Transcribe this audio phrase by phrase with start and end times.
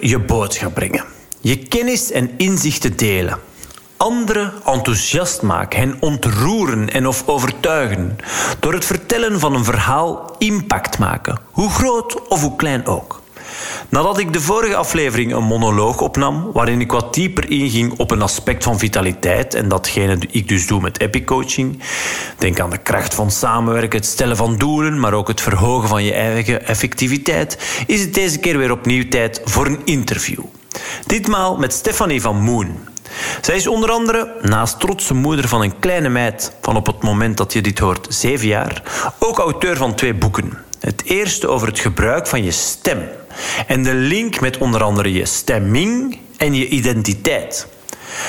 [0.00, 1.04] Je boodschap brengen.
[1.40, 3.38] Je kennis en inzichten delen.
[3.96, 8.16] Anderen enthousiast maken, hen ontroeren en of overtuigen.
[8.60, 13.19] Door het vertellen van een verhaal impact maken, hoe groot of hoe klein ook.
[13.88, 18.22] Nadat ik de vorige aflevering een monoloog opnam, waarin ik wat dieper inging op een
[18.22, 21.82] aspect van vitaliteit en datgene ik dus doe met Epic Coaching,
[22.38, 26.04] denk aan de kracht van samenwerken, het stellen van doelen, maar ook het verhogen van
[26.04, 30.40] je eigen effectiviteit, is het deze keer weer opnieuw tijd voor een interview.
[31.06, 32.88] Ditmaal met Stefanie van Moon.
[33.40, 37.36] Zij is onder andere, naast trotse moeder van een kleine meid van op het moment
[37.36, 38.82] dat je dit hoort zeven jaar,
[39.18, 40.58] ook auteur van twee boeken.
[40.80, 42.98] Het eerste over het gebruik van je stem
[43.66, 47.66] en de link met onder andere je stemming en je identiteit.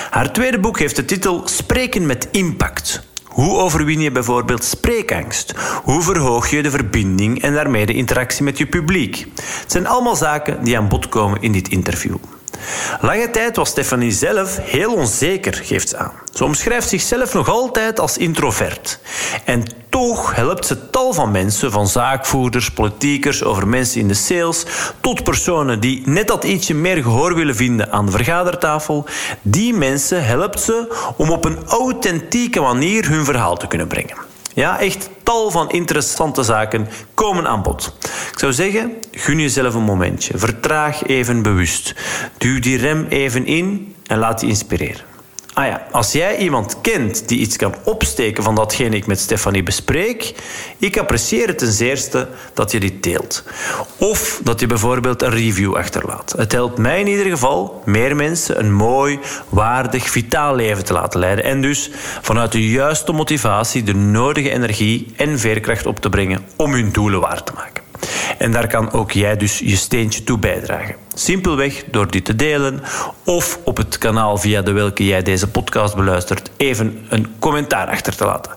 [0.09, 3.09] Haar tweede boek heeft de titel Spreken met Impact.
[3.23, 5.53] Hoe overwin je bijvoorbeeld spreekangst?
[5.83, 9.25] Hoe verhoog je de verbinding en daarmee de interactie met je publiek?
[9.35, 12.15] Het zijn allemaal zaken die aan bod komen in dit interview.
[13.01, 16.11] Lange tijd was Stephanie zelf heel onzeker, geeft ze aan.
[16.33, 18.99] Ze omschrijft zichzelf nog altijd als introvert.
[19.45, 24.65] En toch helpt ze tal van mensen, van zaakvoerders, politiekers, over mensen in de sales,
[25.01, 29.05] tot personen die net dat ietsje meer gehoor willen vinden aan de vergadertafel.
[29.41, 34.17] Die mensen helpt ze om op een authentieke manier hun verhaal te kunnen brengen.
[34.53, 37.95] Ja, echt tal van interessante zaken komen aan bod.
[38.31, 40.37] Ik zou zeggen, gun jezelf een momentje.
[40.37, 41.95] Vertraag even bewust.
[42.37, 45.10] Duw die rem even in en laat je inspireren.
[45.53, 49.63] Ah ja, als jij iemand kent die iets kan opsteken van datgene ik met Stefanie
[49.63, 50.33] bespreek,
[50.77, 53.43] ik apprecieer het ten zeerste dat je dit deelt.
[53.97, 56.33] Of dat je bijvoorbeeld een review achterlaat.
[56.37, 59.19] Het helpt mij in ieder geval meer mensen een mooi,
[59.49, 61.43] waardig, vitaal leven te laten leiden.
[61.43, 61.91] En dus
[62.21, 67.19] vanuit de juiste motivatie de nodige energie en veerkracht op te brengen om hun doelen
[67.19, 67.90] waar te maken.
[68.37, 70.95] En daar kan ook jij dus je steentje toe bijdragen.
[71.13, 72.81] Simpelweg door dit te delen
[73.25, 78.15] of op het kanaal via de welke jij deze podcast beluistert even een commentaar achter
[78.15, 78.51] te laten.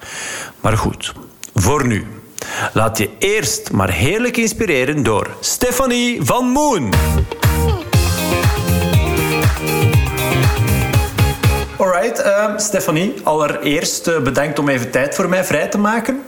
[0.60, 1.12] Maar goed,
[1.55, 2.06] voor nu.
[2.72, 6.93] Laat je eerst maar heerlijk inspireren door Stephanie van Moon.
[11.76, 16.22] Alright, uh, Stephanie, allereerst uh, bedankt om even tijd voor mij vrij te maken.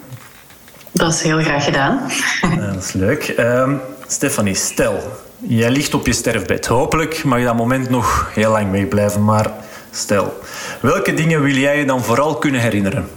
[0.96, 2.00] Dat is heel graag gedaan.
[2.40, 3.34] Ja, dat is leuk.
[3.38, 3.72] Uh,
[4.06, 6.66] Stefanie, stel, jij ligt op je sterfbed.
[6.66, 9.50] Hopelijk mag je dat moment nog heel lang meeblijven, maar
[9.90, 10.40] stel,
[10.80, 13.08] welke dingen wil jij je dan vooral kunnen herinneren?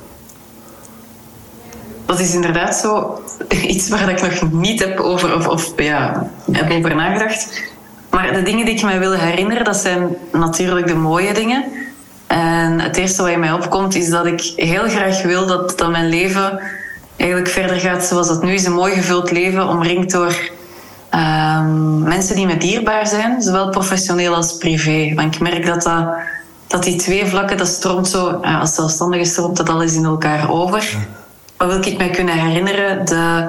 [2.05, 3.21] Dat is inderdaad zo
[3.73, 7.63] iets waar ik nog niet heb over, of, of ja, heb over nagedacht.
[8.09, 11.65] Maar de dingen die ik mij wil herinneren, dat zijn natuurlijk de mooie dingen.
[12.27, 15.91] En het eerste wat in mij opkomt, is dat ik heel graag wil dat, dat
[15.91, 16.59] mijn leven
[17.19, 18.65] eigenlijk verder gaat zoals dat nu is.
[18.65, 20.49] Een mooi gevuld leven, omringd door
[21.13, 25.13] um, mensen die me dierbaar zijn, zowel professioneel als privé.
[25.15, 26.07] Want ik merk dat, dat,
[26.67, 30.95] dat die twee vlakken, dat stroomt zo, als zelfstandige stroomt dat alles in elkaar over.
[31.57, 33.05] Wat wil ik mij kunnen herinneren?
[33.05, 33.47] De,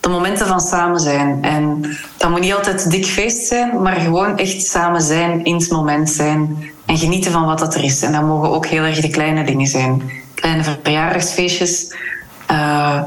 [0.00, 1.38] de momenten van samen zijn.
[1.42, 5.70] En dat moet niet altijd dik feest zijn, maar gewoon echt samen zijn, in het
[5.70, 6.70] moment zijn.
[6.86, 8.02] En genieten van wat dat er is.
[8.02, 10.10] En dat mogen ook heel erg de kleine dingen zijn.
[10.34, 11.94] Kleine verjaardagsfeestjes,
[12.50, 13.02] uh,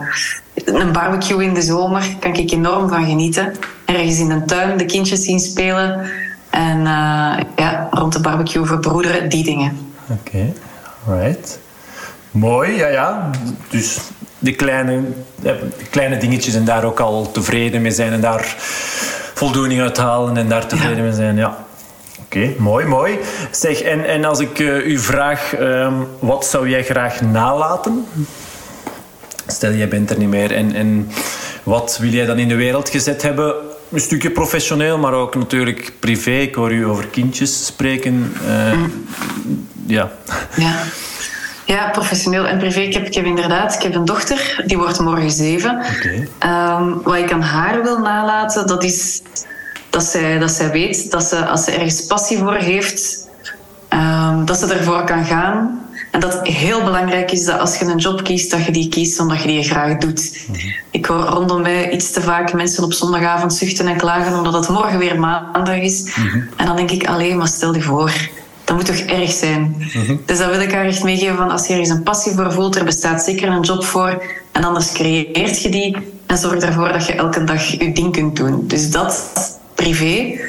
[0.66, 3.54] een barbecue in de zomer kan ik enorm van genieten.
[3.86, 6.10] Ergens in een tuin de kindjes zien spelen.
[6.50, 9.78] En uh, ja, rond de barbecue verbroederen, die dingen.
[10.10, 10.54] Oké,
[11.06, 11.22] okay.
[11.24, 11.60] right.
[12.32, 13.30] Mooi, ja, ja.
[13.70, 14.00] Dus
[14.40, 15.02] de kleine,
[15.42, 18.56] de kleine dingetjes en daar ook al tevreden mee zijn en daar
[19.34, 21.04] voldoening uit halen en daar tevreden ja.
[21.04, 21.58] mee zijn, ja.
[22.26, 23.20] Oké, okay, mooi, mooi.
[23.52, 28.06] Zeg, en, en als ik uh, u vraag, um, wat zou jij graag nalaten?
[29.48, 30.52] Stel, jij bent er niet meer.
[30.52, 31.10] En, en
[31.64, 33.54] wat wil jij dan in de wereld gezet hebben?
[33.92, 36.32] Een stukje professioneel, maar ook natuurlijk privé.
[36.32, 38.34] Ik hoor u over kindjes spreken.
[38.46, 38.84] Uh,
[39.86, 40.12] ja.
[40.56, 40.84] ja.
[41.66, 42.80] Ja, professioneel en privé.
[42.80, 45.72] Ik heb, ik heb inderdaad ik heb een dochter, die wordt morgen zeven.
[45.72, 46.78] Okay.
[46.80, 49.22] Um, wat ik aan haar wil nalaten, dat is
[49.90, 53.28] dat zij, dat zij weet dat ze, als ze ergens passie voor heeft,
[53.90, 55.83] um, dat ze ervoor kan gaan
[56.14, 59.20] en dat heel belangrijk is dat als je een job kiest, dat je die kiest
[59.20, 60.46] omdat je die graag doet.
[60.48, 60.74] -hmm.
[60.92, 64.70] Ik hoor rondom mij iets te vaak mensen op zondagavond zuchten en klagen omdat het
[64.70, 66.04] morgen weer maandag is.
[66.04, 66.50] Mm -hmm.
[66.58, 68.12] En dan denk ik alleen maar stel je voor.
[68.64, 69.62] Dat moet toch erg zijn.
[69.62, 70.22] Mm -hmm.
[70.26, 72.76] Dus dat wil ik haar echt meegeven van als je ergens een passie voor voelt,
[72.76, 74.24] er bestaat zeker een job voor.
[74.52, 78.36] En anders creëert je die en zorg ervoor dat je elke dag je ding kunt
[78.36, 78.68] doen.
[78.68, 79.32] Dus dat
[79.76, 80.40] privé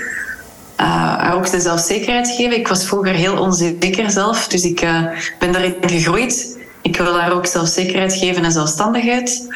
[0.80, 0.86] uh,
[1.16, 2.58] haar ook de zelfzekerheid geven.
[2.58, 5.02] Ik was vroeger heel onzeker zelf, dus ik uh,
[5.38, 6.58] ben daarin gegroeid.
[6.82, 9.48] Ik wil haar ook zelfzekerheid geven en zelfstandigheid.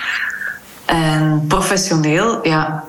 [0.84, 2.84] En professioneel, ja,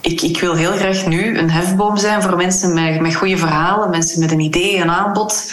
[0.00, 3.90] ik, ik wil heel graag nu een hefboom zijn voor mensen met, met goede verhalen,
[3.90, 5.52] mensen met een idee, een aanbod.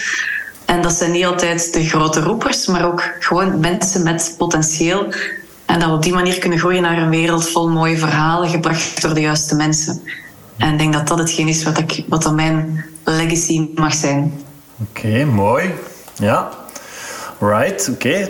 [0.66, 5.14] En dat zijn niet altijd de grote roepers, maar ook gewoon mensen met potentieel.
[5.66, 9.02] En dat we op die manier kunnen groeien naar een wereld vol mooie verhalen, gebracht
[9.02, 10.02] door de juiste mensen.
[10.58, 14.34] En ik denk dat dat hetgeen is wat, ik, wat dan mijn legacy mag zijn.
[14.78, 15.74] Oké, mooi.
[16.16, 16.50] Ja,
[17.40, 18.30] Right, oké.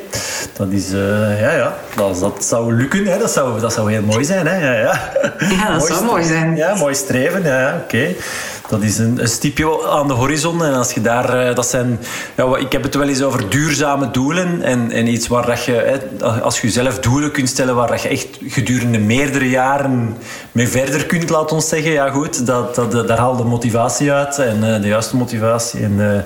[0.53, 1.75] Dat is, uh, ja, ja.
[1.95, 3.17] Dat, dat zou lukken, hè.
[3.17, 4.55] Dat, zou, dat zou heel mooi zijn, hè.
[4.55, 5.11] Ja, ja.
[5.39, 6.55] ja dat mooi zou mooi zijn.
[6.55, 8.15] Ja, mooi streven, ja, oké.
[8.69, 10.63] Dat is een, een stipje aan de horizon.
[10.63, 11.99] En als je daar, uh, dat zijn,
[12.35, 14.61] ja, ik heb het wel eens over duurzame doelen.
[14.61, 18.01] En, en iets waar dat je, hè, als je zelf doelen kunt stellen, waar dat
[18.01, 20.17] je echt gedurende meerdere jaren
[20.51, 21.91] mee verder kunt, laat ons zeggen.
[21.91, 24.39] Ja, goed, dat, dat, daar haal de motivatie uit.
[24.39, 25.79] En uh, de juiste motivatie.
[25.83, 26.25] En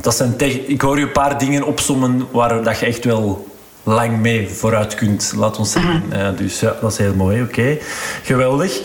[0.00, 0.34] dat zijn
[0.66, 3.46] ik hoor je een paar dingen opsommen waar dat je echt wel
[3.82, 6.02] lang mee vooruit kunt, laat ons zeggen.
[6.12, 7.42] Uh, dus ja, dat is heel mooi.
[7.42, 7.78] Oké,
[8.22, 8.80] geweldig.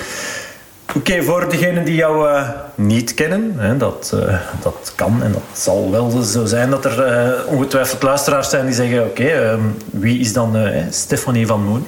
[0.96, 5.42] Oké, voor degenen die jou uh, niet kennen, hè, dat, uh, dat kan en dat
[5.54, 10.34] zal wel zo zijn dat er ongetwijfeld luisteraars zijn die zeggen: Oké, um, wie is
[10.34, 10.58] dan
[10.90, 11.86] Stefanie van Moen?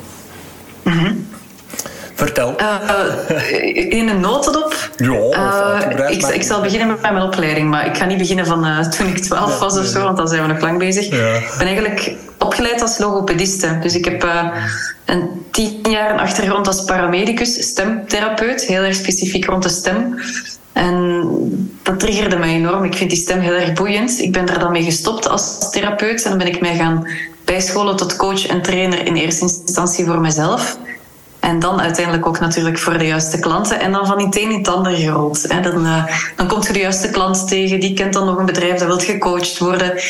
[0.83, 1.27] Mm.
[2.15, 2.55] Vertel.
[2.61, 4.89] Uh, in een notendop.
[4.97, 8.89] Ja, uh, ik, ik, zal beginnen met mijn opleiding, maar ik ga niet beginnen van
[8.97, 11.05] toen ik 12 was of zo, want dan zijn we nog lang bezig.
[11.05, 13.79] Ik ben eigenlijk opgeleid als logopediste.
[13.81, 14.27] Dus ik heb
[15.05, 20.19] een tien jaar een achtergrond als paramedicus, stemtherapeut, heel erg specifiek rond de stem.
[20.73, 21.23] En
[21.83, 22.83] dat triggerde mij enorm.
[22.83, 24.19] Ik vind die stem heel erg boeiend.
[24.19, 27.07] Ik ben er dan mee gestopt als therapeut en dan ben ik mij gaan
[27.45, 30.77] bijscholen tot coach en trainer in eerste instantie voor mezelf.
[31.43, 33.79] En dan uiteindelijk ook natuurlijk voor de juiste klanten.
[33.79, 35.45] En dan van het een het ander gerold.
[35.47, 35.61] Hè.
[35.61, 36.05] Dan, uh,
[36.35, 38.99] dan komt je de juiste klant tegen, die kent dan nog een bedrijf dat wil
[38.99, 40.01] gecoacht worden.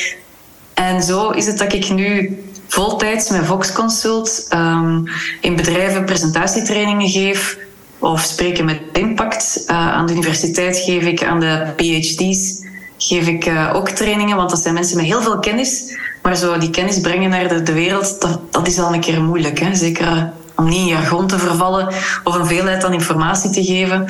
[0.74, 2.38] En zo is het dat ik nu
[2.68, 5.04] voltijds met Vox Consult um,
[5.42, 7.58] in bedrijven presentatietrainingen geef.
[8.00, 9.64] Of spreken met impact.
[9.68, 12.62] Uh, aan de universiteit geef ik aan de PhD's
[12.98, 15.98] geef ik uh, ook trainingen, want dat zijn mensen met heel veel kennis.
[16.22, 19.22] Maar zo die kennis brengen naar de, de wereld, dat, dat is al een keer
[19.22, 19.60] moeilijk.
[19.60, 19.76] Hè?
[19.76, 21.88] Zeker om niet in jargon te vervallen
[22.24, 24.06] of een veelheid aan informatie te geven.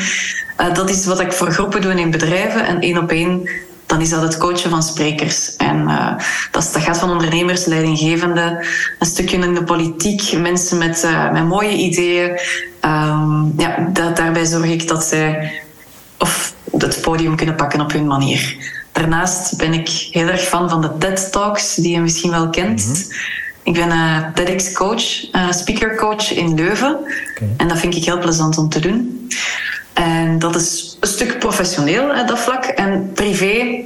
[0.58, 2.66] Uh, dat is wat ik voor groepen doe in bedrijven.
[2.66, 3.50] En één op één,
[3.86, 5.56] dan is dat het coachen van sprekers.
[5.56, 6.12] En uh,
[6.52, 8.66] dat, dat, gaat van ondernemers, leidinggevenden,
[9.00, 12.40] een stukje in de politiek, mensen met, uh, met mooie ideeën.
[12.86, 15.62] Um, ja, daarbij zorg ik dat zij
[16.18, 18.72] of het podium kunnen pakken op hun manier.
[18.92, 22.84] Daarnaast ben ik heel erg fan van de TED Talks, die je misschien wel kent.
[22.84, 23.42] -hmm.
[23.64, 26.96] Ik ben uh, TEDx-coach, uh, speaker-coach in Leuven.
[26.96, 27.50] Okay.
[27.58, 29.28] En dat vind ik heel plezant om te doen.
[29.94, 32.64] En dat is een stuk professioneel, dat vlak.
[32.64, 33.84] En privé,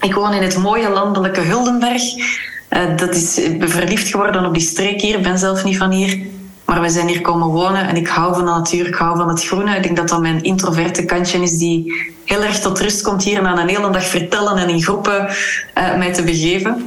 [0.00, 2.02] ik woon in het mooie landelijke Huldenberg.
[2.70, 5.16] Uh, dat is, ik ben verliefd geworden op die streek hier.
[5.16, 6.18] Ik ben zelf niet van hier.
[6.64, 9.28] Maar we zijn hier komen wonen en ik hou van de natuur, ik hou van
[9.28, 9.76] het groene.
[9.76, 13.42] Ik denk dat dat mijn introverte kantje is die heel erg tot rust komt hier
[13.42, 15.28] na een hele dag vertellen en in groepen
[15.78, 16.84] uh, mij te begeven.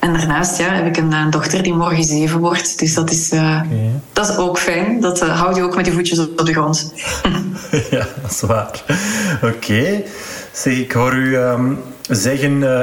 [0.00, 2.78] En daarnaast ja, heb ik een, een, dochter die morgen zeven wordt.
[2.78, 3.90] Dus dat is, uh, okay.
[4.12, 5.00] dat is ook fijn.
[5.00, 6.92] Dat uh, houdt je ook met die voetjes op de grond.
[7.90, 8.82] ja, dat is waar.
[9.42, 9.54] Oké.
[9.54, 10.04] Okay.
[10.52, 11.78] Zeg, ik hoor u um,
[12.08, 12.52] zeggen...
[12.52, 12.80] Uh,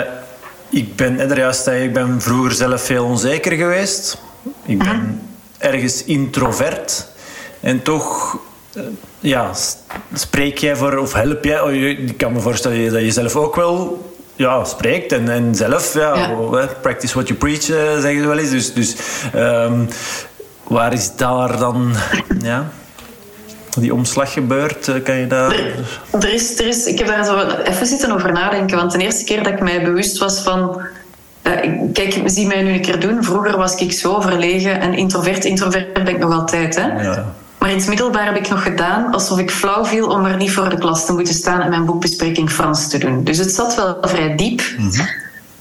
[0.69, 4.17] ik ben, er juist ik ben vroeger zelf veel onzeker geweest.
[4.65, 5.71] Ik ben -huh.
[5.71, 7.07] ergens introvert.
[7.59, 8.37] En toch
[9.19, 9.51] ja,
[10.13, 11.61] spreek jij voor, of help jij...
[11.61, 14.05] Oh, ik kan me voorstellen dat je zelf ook wel
[14.37, 16.67] ja, spreekt en, en zelf, ja, ja.
[16.81, 18.49] practice what you preach, uh, zeggen ze wel eens.
[18.49, 18.95] Dus, dus
[19.35, 19.87] um,
[20.63, 21.95] waar is daar dan
[22.39, 22.67] ja,
[23.79, 24.87] die omslag gebeurd?
[24.87, 25.51] Uh, kan je daar...
[25.51, 25.75] Er,
[26.11, 29.23] er, is, er is, ik heb daar zo even zitten over nadenken, want de eerste
[29.23, 30.81] keer dat ik mij bewust was van...
[31.43, 31.53] Uh,
[31.93, 33.23] kijk, zie mij nu een keer doen.
[33.23, 35.45] Vroeger was ik zo verlegen en introvert.
[35.45, 37.01] Introvert ben ik nog altijd, hè.
[37.01, 37.33] Ja.
[37.67, 40.51] Maar in het middelbaar heb ik nog gedaan alsof ik flauw viel om er niet
[40.51, 43.23] voor de klas te moeten staan en mijn boekbespreking Frans te doen.
[43.23, 44.61] Dus het zat wel vrij diep.
[44.77, 45.07] Mm -hmm.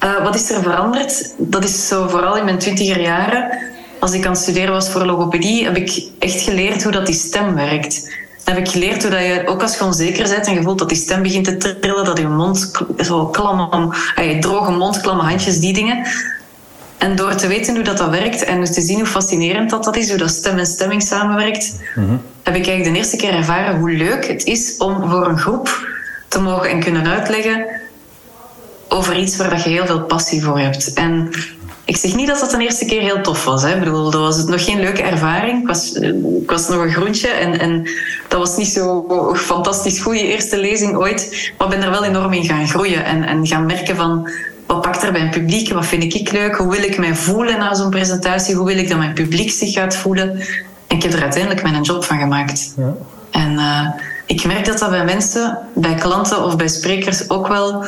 [0.05, 1.35] uh, wat is er veranderd?
[1.39, 3.59] Dat is zo vooral in mijn twintiger jaren.
[4.01, 7.15] Als ik aan het studeren was voor logopedie, heb ik echt geleerd hoe dat die
[7.15, 8.03] stem werkt.
[8.45, 10.79] Dan heb ik geleerd hoe dat je, ook als je onzeker bent en je voelt
[10.79, 15.23] dat die stem begint te trillen, dat je mond zo klam, je droge mond, klamme
[15.23, 16.07] handjes, die dingen
[16.99, 19.85] en door te weten hoe dat, dat werkt en dus te zien hoe fascinerend dat,
[19.85, 22.21] dat is, hoe dat stem en stemming samenwerkt, mm-hmm.
[22.43, 25.89] heb ik eigenlijk de eerste keer ervaren hoe leuk het is om voor een groep
[26.29, 27.67] te mogen en kunnen uitleggen
[28.89, 30.93] over iets waar dat je heel veel passie voor hebt.
[30.93, 31.31] En
[31.85, 33.63] ik zeg niet dat dat de eerste keer heel tof was.
[33.63, 33.75] Hè.
[33.75, 35.61] Ik bedoel, dat was nog geen leuke ervaring.
[35.61, 35.93] Ik was,
[36.43, 37.89] ik was nog een groentje en, en
[38.29, 41.53] dat was niet zo fantastisch goede eerste lezing ooit.
[41.59, 44.31] Maar ik ben er wel enorm in gaan groeien en, en gaan merken van
[44.67, 45.73] wat pakt er bij een publiek?
[45.73, 46.57] Wat vind ik leuk?
[46.57, 48.55] Hoe wil ik mij voelen na zo'n presentatie?
[48.55, 50.41] Hoe wil ik dat mijn publiek zich gaat voelen?
[50.87, 52.75] En ik heb er uiteindelijk mijn job van gemaakt.
[52.77, 52.95] Ja.
[53.31, 53.89] En uh,
[54.27, 57.85] ik merk dat dat bij mensen, bij klanten of bij sprekers ook wel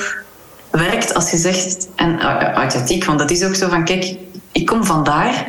[0.71, 4.17] werkt als je zegt, en uh, authentiek, want dat is ook zo van, kijk,
[4.53, 5.47] ik kom vandaar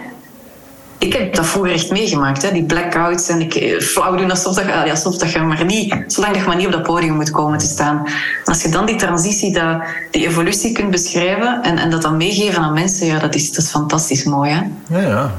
[1.00, 2.52] ik heb dat vroeger echt meegemaakt, hè?
[2.52, 5.96] die blackouts en ik eh, flauw doen alsof dat, ja, alsof dat je maar niet,
[6.08, 8.08] zolang dat je maar niet op dat podium moet komen te staan.
[8.46, 12.62] als je dan die transitie, dat, die evolutie kunt beschrijven en, en dat dan meegeven
[12.62, 14.52] aan mensen, ja, dat is, is fantastisch mooi.
[14.52, 14.62] Hè?
[15.00, 15.32] Ja, ja.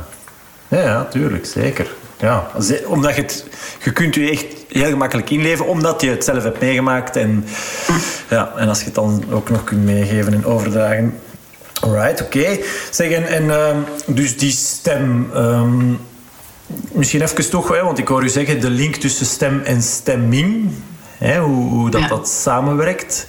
[0.69, 1.87] Ja, ja, tuurlijk, zeker.
[2.21, 2.51] Ja,
[2.87, 3.47] omdat je het,
[3.83, 7.17] je kunt je echt heel gemakkelijk inleven, omdat je het zelf hebt meegemaakt.
[7.17, 7.45] En,
[8.31, 11.19] ja, en als je het dan ook nog kunt meegeven en overdragen,
[11.81, 12.39] Alright, oké.
[12.39, 12.65] Okay.
[12.91, 15.31] Zeg, en, en uh, dus die stem...
[15.37, 15.99] Um,
[16.93, 20.71] misschien even toch, hè, want ik hoor u zeggen de link tussen stem en stemming.
[21.19, 22.09] Hè, hoe, hoe dat, ja.
[22.09, 23.27] dat samenwerkt.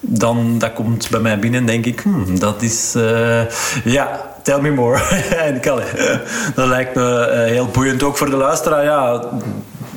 [0.00, 2.92] Dan, dat komt bij mij binnen denk ik, hmm, dat is...
[2.96, 3.40] Uh,
[3.84, 5.00] ja, tell me more.
[5.46, 5.60] en
[6.54, 8.84] dat lijkt me uh, heel boeiend ook voor de luisteraar.
[8.84, 9.28] Ja,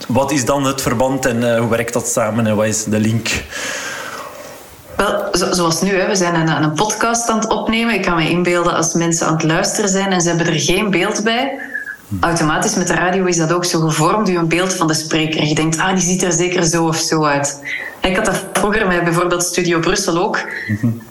[0.07, 2.99] wat is dan het verband en uh, hoe werkt dat samen en wat is de
[2.99, 3.29] link?
[4.97, 7.93] Wel, zoals nu, hè, we zijn een, een podcast aan het opnemen.
[7.93, 10.89] Ik kan me inbeelden als mensen aan het luisteren zijn en ze hebben er geen
[10.89, 11.59] beeld bij.
[12.19, 15.43] Automatisch met de radio is dat ook zo gevormd, u een beeld van de spreker.
[15.43, 17.59] Je denkt, ah, die ziet er zeker zo of zo uit.
[18.01, 20.39] Ik had dat vroeger met bijvoorbeeld Studio Brussel ook.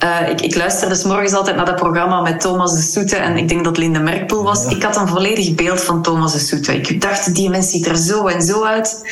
[0.05, 3.37] Uh, ik, ik luisterde s morgens altijd naar dat programma met Thomas de Soete en
[3.37, 4.67] ik denk dat Linde Merkpoel was.
[4.67, 6.76] Ik had een volledig beeld van Thomas de Soete.
[6.76, 9.03] Ik dacht, die mens ziet er zo en zo uit.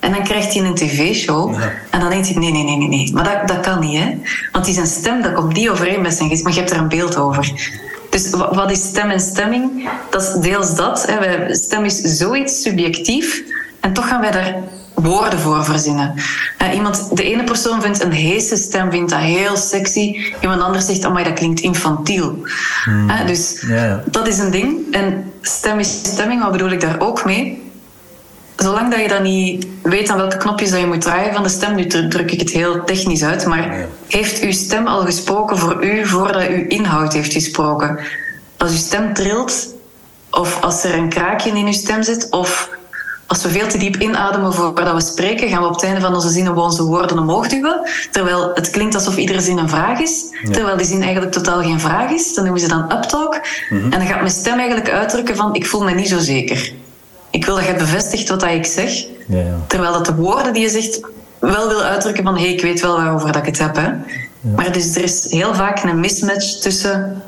[0.00, 1.54] En dan krijgt hij een tv-show.
[1.90, 3.12] En dan denkt hij, nee, nee, nee, nee, nee.
[3.12, 4.18] Maar dat, dat kan niet, hè.
[4.52, 6.44] Want die zijn stem, dat komt niet overeen met zijn gezicht.
[6.44, 7.70] Maar je hebt er een beeld over.
[8.10, 9.88] Dus wat is stem en stemming?
[10.10, 11.06] Dat is deels dat.
[11.06, 11.54] Hè.
[11.54, 13.42] Stem is zoiets subjectief.
[13.80, 14.54] En toch gaan wij daar
[14.94, 16.14] woorden voor verzinnen.
[16.74, 20.16] iemand, de ene persoon vindt een heese stem vindt dat heel sexy.
[20.40, 22.38] Iemand anders zegt, oh, maar dat klinkt infantiel.
[22.84, 23.10] Hmm.
[23.26, 24.02] dus ja.
[24.10, 24.78] dat is een ding.
[24.90, 27.69] En stem is stemming, wat bedoel ik daar ook mee?
[28.62, 31.48] Zolang dat je dan niet weet aan welke knopjes dat je moet draaien van de
[31.48, 35.84] stem, nu druk ik het heel technisch uit, maar heeft uw stem al gesproken voor
[35.84, 37.98] u voordat uw inhoud heeft gesproken?
[38.56, 39.74] Als uw stem trilt,
[40.30, 42.70] of als er een kraakje in uw stem zit, of
[43.26, 46.14] als we veel te diep inademen voordat we spreken, gaan we op het einde van
[46.14, 47.80] onze zinnen onze woorden omhoog duwen.
[48.10, 50.24] Terwijl het klinkt alsof iedere zin een vraag is.
[50.50, 52.34] Terwijl die zin eigenlijk totaal geen vraag is.
[52.34, 53.40] Dan noemen ze dan uptalk.
[53.68, 56.72] Mm En dan gaat mijn stem eigenlijk uitdrukken van ik voel me niet zo zeker
[57.30, 59.04] ik wil dat je bevestigt wat dat ik zeg.
[59.26, 59.58] Ja, ja.
[59.66, 61.00] Terwijl dat de woorden die je zegt
[61.38, 63.76] wel wil uitdrukken van hé, hey, ik weet wel waarover dat ik het heb.
[63.76, 63.82] Hè.
[63.82, 63.98] Ja.
[64.56, 67.22] Maar dus er is heel vaak een mismatch tussen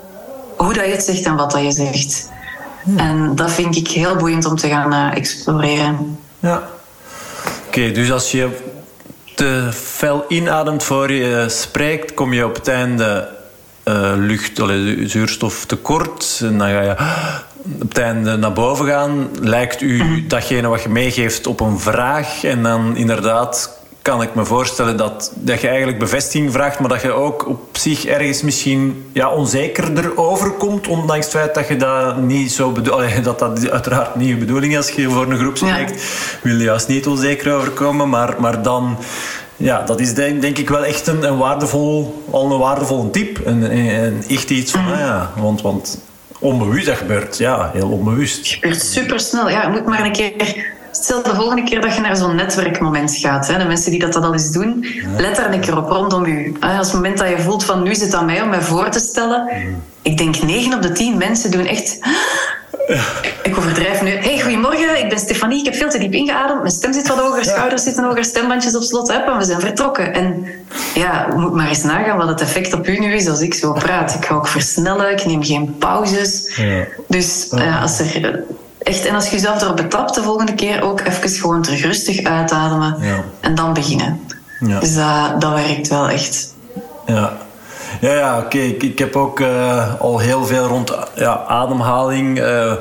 [0.57, 2.31] hoe dat je het zegt en wat dat je zegt.
[2.97, 6.19] En dat vind ik heel boeiend om te gaan uh, exploreren.
[6.39, 6.63] Ja.
[7.67, 8.49] Oké, dus als je
[9.35, 13.29] te fel inademt voor je spreekt, kom je op het einde
[13.85, 16.41] uh, lucht, allee, zuurstof tekort.
[16.43, 16.97] En dan ga je
[17.83, 19.29] op het einde naar boven gaan.
[19.41, 20.29] Lijkt u mhm.
[20.29, 22.45] datgene wat je meegeeft op een vraag?
[22.45, 27.03] En dan inderdaad kan ik me voorstellen dat, dat je eigenlijk bevestiging vraagt, maar dat
[27.03, 32.17] je ook op zich ergens misschien ja, onzekerder overkomt, ondanks het feit dat je dat
[32.17, 32.91] niet zo bedoelt.
[33.25, 36.01] Dat dat uiteraard niet je bedoeling is als je voor een groep spreekt.
[36.01, 36.39] Ja.
[36.43, 38.99] Wil je juist niet onzeker overkomen, maar, maar dan
[39.57, 43.39] ja, dat is denk, denk ik wel echt een, een waardevol, al een waardevol tip.
[43.39, 45.99] En, en, echt iets van, ah ja, want, want
[46.43, 47.39] onbewust dat gebeurt.
[47.39, 48.39] Ja, heel onbewust.
[48.39, 49.49] Het gebeurt supersnel.
[49.49, 50.71] Ja, je moet maar een keer...
[50.91, 53.49] Stel de volgende keer dat je naar zo'n netwerkmoment gaat.
[53.49, 56.27] Hè, de mensen die dat, dat al eens doen, let daar een keer op rondom
[56.27, 56.53] je.
[56.61, 58.89] Als het moment dat je voelt van nu zit het aan mij om mij voor
[58.89, 59.49] te stellen.
[60.03, 61.99] Ik denk 9 op de 10 mensen doen echt
[63.43, 64.11] ik overdrijf nu.
[64.11, 65.59] Hey, goedemorgen, ik ben Stefanie.
[65.59, 66.61] Ik heb veel te diep ingeademd.
[66.61, 69.09] Mijn stem zit wat hoger, schouders zitten hoger, stembandjes op slot.
[69.09, 70.15] En we zijn vertrokken.
[70.15, 70.47] En
[70.95, 73.73] ja, moet maar eens nagaan wat het effect op u nu is als ik zo
[73.73, 74.15] praat.
[74.15, 76.57] Ik ga ook versnellen, ik neem geen pauzes.
[76.57, 76.85] Ja.
[77.09, 78.45] Dus uh, als er
[78.79, 82.25] echt, en als je jezelf erop betrapt, de volgende keer ook even gewoon terug rustig
[82.25, 83.25] uitademen ja.
[83.41, 84.21] en dan beginnen.
[84.61, 84.81] Ja.
[84.81, 86.55] Dus dat, dat werkt wel echt.
[87.07, 87.33] Ja,
[88.01, 88.59] ja, ja oké.
[88.59, 92.39] Ik, ik, heb ook uh, al heel veel rond ja, ademhaling.
[92.39, 92.73] Uh,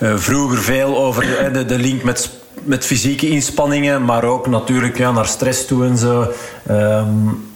[0.00, 2.30] uh, vroeger veel over de, de link met,
[2.62, 6.32] met fysieke inspanningen, maar ook natuurlijk ja, naar stress toe en zo.
[6.70, 7.46] Um,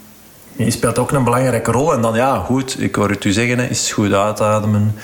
[0.57, 1.93] je speelt ook een belangrijke rol.
[1.93, 4.95] En dan, ja, goed, ik hoor het u zeggen, is goed uitademen.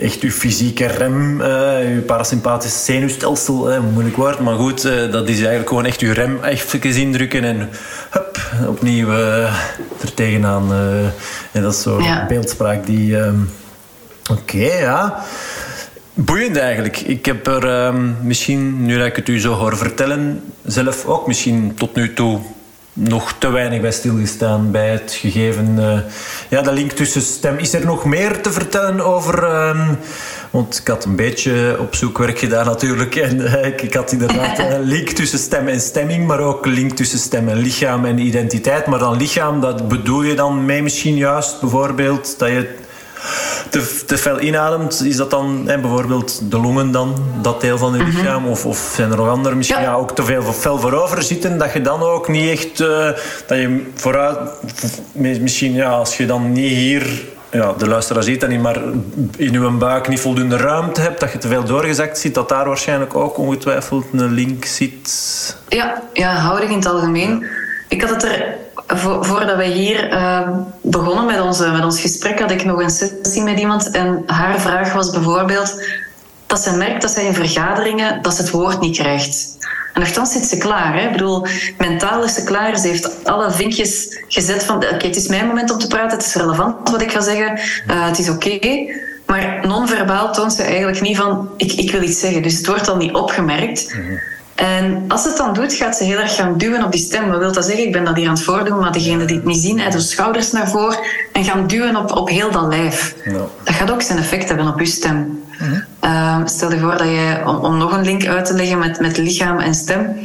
[0.00, 5.28] Echt uw fysieke rem, uh, uw parasympathische zenuwstelsel, uh, moeilijk woord, maar goed, uh, dat
[5.28, 7.68] is eigenlijk gewoon echt uw rem even indrukken en
[8.10, 10.72] hup, opnieuw er tegenaan.
[11.52, 12.26] en dat is zo'n ja.
[12.26, 13.18] beeldspraak die...
[13.18, 13.38] Ehm,
[14.30, 15.24] oké, ja.
[16.14, 17.00] Boeiend eigenlijk.
[17.00, 21.26] Ik heb er ehm, misschien, nu dat ik het u zo hoor vertellen, zelf ook
[21.26, 22.40] misschien tot nu toe
[23.00, 25.76] nog te weinig bij stilgestaan bij het gegeven.
[25.78, 25.98] Uh,
[26.48, 27.58] ja, de link tussen stem.
[27.58, 29.88] Is er nog meer te vertellen over, uh,
[30.50, 33.14] Want ik had een beetje op zoekwerk gedaan natuurlijk.
[33.14, 36.92] En ik, ik had inderdaad een link tussen stem en stemming, maar ook een link
[36.92, 38.86] tussen stem en lichaam en identiteit.
[38.86, 42.88] Maar dan lichaam, dat bedoel je dan mee misschien juist bijvoorbeeld dat je
[43.70, 47.92] te, te fel inademt, is dat dan hè, bijvoorbeeld de longen dan, dat deel van
[47.92, 48.16] je mhm.
[48.16, 48.46] lichaam?
[48.46, 49.94] Of, of zijn er nog andere misschien ja.
[49.94, 52.88] ook te veel fel voorover zitten, dat je dan ook niet echt, uh,
[53.46, 54.38] dat je vooruit,
[55.12, 58.80] misschien ja, als je dan niet hier ja, de luisteraar ziet dat niet, maar
[59.36, 62.66] in uw buik niet voldoende ruimte hebt, dat je te veel doorgezakt zit, dat daar
[62.66, 65.56] waarschijnlijk ook ongetwijfeld een link zit.
[65.68, 67.46] Ja, ja houding in het algemeen.
[67.88, 68.56] Ik had het er
[68.98, 70.48] voordat wij hier uh,
[70.80, 73.90] begonnen met, onze, met ons gesprek, had ik nog een sessie met iemand.
[73.90, 75.82] En haar vraag was bijvoorbeeld
[76.46, 79.58] dat ze merkt dat zij in vergaderingen dat ze het woord niet krijgt.
[79.92, 80.94] En nogthans zit ze klaar.
[80.94, 81.06] Hè?
[81.06, 81.46] Ik bedoel,
[81.78, 82.78] mentaal is ze klaar.
[82.78, 84.76] Ze heeft alle vinkjes gezet van...
[84.76, 86.18] Oké, het is mijn moment om te praten.
[86.18, 87.58] Het is relevant wat ik ga zeggen.
[87.88, 88.58] Uh, het is oké.
[89.26, 91.50] Maar non-verbaal toont ze eigenlijk niet van...
[91.56, 92.42] Ik, ik wil iets zeggen.
[92.42, 93.94] Dus het wordt al niet opgemerkt.
[93.94, 94.16] Mhm.
[94.60, 97.28] En als het dan doet, gaat ze heel erg gaan duwen op die stem.
[97.28, 97.86] Wat wil dat zeggen?
[97.86, 100.52] Ik ben dat hier aan het voordoen, maar degene die het niet zien, de schouders
[100.52, 100.98] naar voren
[101.32, 103.14] en gaan duwen op, op heel dat lijf.
[103.64, 105.42] Dat gaat ook zijn effect hebben op je stem.
[106.04, 109.00] Uh, stel je voor dat je, om, om, nog een link uit te leggen met,
[109.00, 110.16] met lichaam en stem,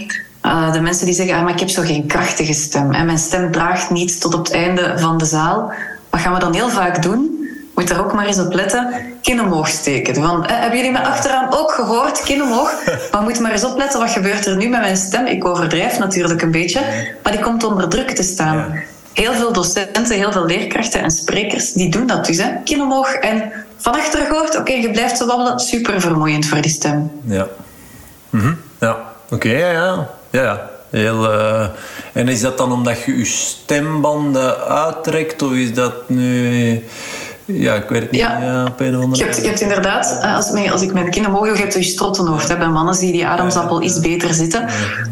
[0.45, 2.91] uh, de mensen die zeggen, ah, maar ik heb zo geen krachtige stem.
[2.91, 5.73] En mijn stem draagt niet tot op het einde van de zaal.
[6.09, 7.34] Wat gaan we dan heel vaak doen?
[7.75, 8.93] Moet er ook maar eens op letten.
[9.21, 10.15] Kin omhoog steken.
[10.15, 12.23] Van, eh, hebben jullie me achteraan ook gehoord?
[12.23, 12.73] Kin omhoog.
[13.11, 15.25] Maar moet maar eens opletten, wat gebeurt er nu met mijn stem?
[15.25, 16.81] Ik overdrijf natuurlijk een beetje,
[17.23, 18.83] maar die komt onder druk te staan.
[19.13, 22.37] Heel veel docenten, heel veel leerkrachten en sprekers, die doen dat dus.
[22.37, 22.49] Hè.
[22.63, 25.59] Kin omhoog en van achter gehoord, oké, je blijft zo wabbelen.
[25.59, 27.11] Super vermoeiend voor die stem.
[27.23, 27.47] Ja.
[28.29, 28.53] Mhm.
[28.79, 28.97] Ja,
[29.29, 30.07] oké, ja, ja.
[30.29, 30.69] ja.
[30.89, 31.67] Heel, uh,
[32.13, 36.83] en is dat dan omdat je je stembanden uittrekt, of is dat nu
[37.45, 38.21] ja, ik weet het niet.
[38.21, 38.65] Ja.
[38.67, 41.31] op een of andere je, hebt, je hebt inderdaad, eh, als, als ik mijn kinderen
[41.31, 42.47] mogen, je hebt je strottenhoofd.
[42.47, 44.65] Hè, bij mannen zie je die ademsappel iets beter zitten.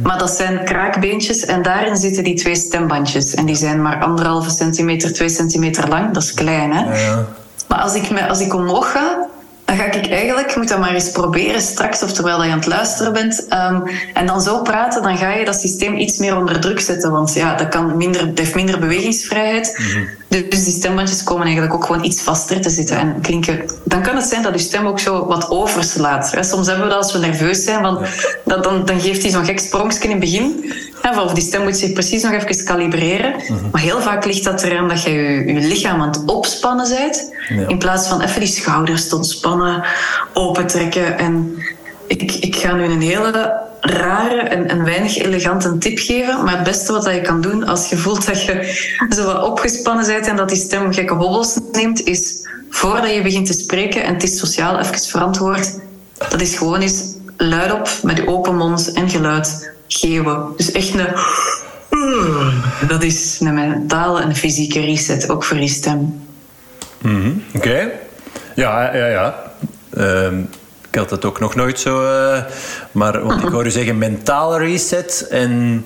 [0.03, 3.33] Maar dat zijn kraakbeentjes en daarin zitten die twee stembandjes.
[3.33, 6.13] En die zijn maar anderhalve centimeter, twee centimeter lang.
[6.13, 6.85] Dat is klein, hè?
[7.67, 9.27] Maar als ik, als ik omhoog ga,
[9.65, 12.67] dan ga ik eigenlijk, moet dat maar eens proberen straks, of terwijl je aan het
[12.67, 13.45] luisteren bent.
[13.47, 13.81] Ehm,
[14.13, 17.11] en dan zo praten, dan ga je dat systeem iets meer onder druk zetten.
[17.11, 19.77] Want ja, dat, kan minder, dat heeft minder bewegingsvrijheid.
[19.77, 20.05] Mhm.
[20.49, 23.69] Dus die stembandjes komen eigenlijk ook gewoon iets vaster te zitten en klinken.
[23.83, 26.37] Dan kan het zijn dat je stem ook zo wat overslaat.
[26.39, 27.99] Soms hebben we dat als we nerveus zijn, want
[28.45, 30.73] dat, dan, dan geeft hij zo'n gek sprongje in het begin.
[31.11, 33.31] Of die stem moet zich precies nog even kalibreren.
[33.31, 33.69] Mhm.
[33.71, 37.31] Maar heel vaak ligt dat eraan dat je je, je lichaam aan het opspannen bent.
[37.67, 39.52] In plaats van even die schouders te ontspannen,
[40.33, 41.17] opentrekken.
[41.17, 41.63] En
[42.07, 46.43] ik, ik ga nu een hele rare en, en weinig elegante tip geven.
[46.43, 50.05] Maar het beste wat je kan doen als je voelt dat je zo wat opgespannen
[50.05, 54.13] bent en dat die stem gekke hobbels neemt, is voordat je begint te spreken, en
[54.13, 55.79] het is sociaal even verantwoord,
[56.29, 57.03] dat is gewoon eens
[57.37, 60.53] luidop met open mond en geluid geeuwen.
[60.57, 61.07] Dus echt een...
[62.87, 66.21] Dat is een mentale en fysieke reset, ook voor je stem.
[67.01, 67.91] Mhm, oké.
[68.55, 69.35] Ja, ja, ja.
[69.93, 70.39] Ehm,
[70.89, 72.03] ik had het ook nog nooit zo.
[72.03, 72.43] Uh,
[72.91, 75.27] maar want ik hoor u zeggen mentale reset.
[75.29, 75.85] En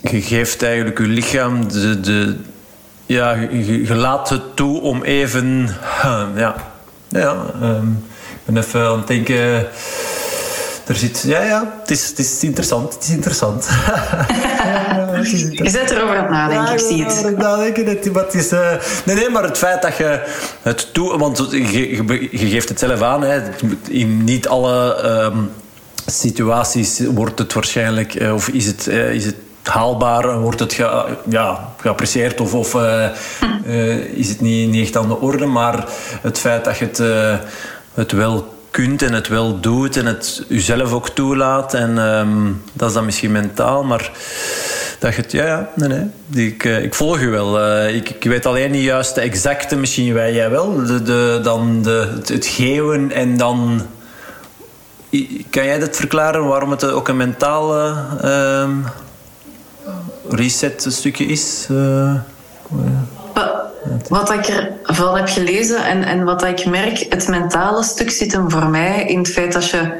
[0.00, 2.00] je geeft eigenlijk je lichaam de.
[2.00, 2.36] de
[3.06, 5.68] ja, je, laat het toe om even.
[6.36, 6.54] ja.
[7.08, 7.44] Ja.
[7.62, 9.66] Um, ik ben even aan het denken.
[10.86, 12.94] Er zit, ja, ja, het is, het is interessant.
[12.94, 13.68] Het is interessant.
[15.28, 17.36] je zit erover aan het nadenken, ja, ik zie het.
[17.36, 18.70] nadenken, het is, uh,
[19.04, 20.20] nee, nee, maar het feit dat je
[20.62, 21.18] het toe...
[21.18, 23.40] Want je, je, je geeft het zelf aan, hè,
[23.88, 25.50] in niet alle um,
[26.06, 28.14] situaties wordt het waarschijnlijk...
[28.14, 30.40] Uh, of is het, uh, is het haalbaar?
[30.40, 32.74] Wordt het ge, ja, geapprecieerd of, of
[34.14, 35.46] is het niet, niet echt aan de orde?
[35.46, 35.84] Maar
[36.22, 37.02] het feit dat je het,
[37.94, 41.74] het wel kunt en het wel doet en het jezelf ook toelaat.
[41.74, 44.10] En ehm, dat is dan misschien mentaal, maar
[45.00, 46.46] dat je ja, ja, nee, nee.
[46.46, 47.60] Ik, uh, ik volg je wel.
[47.60, 51.40] Uh, ik, ik, weet alleen niet juist de exacte, misschien wij jij wel, de, de,
[51.42, 53.86] dan de, het, het geeuwen en dan.
[55.50, 58.68] Kan jij dat verklaren waarom het ook een mentale uh,
[60.28, 61.66] reset stukje is?
[61.70, 62.14] Uh,
[64.08, 68.50] wat ik ervan heb gelezen en, en wat ik merk, het mentale stuk zit hem
[68.50, 69.92] voor mij in het feit dat je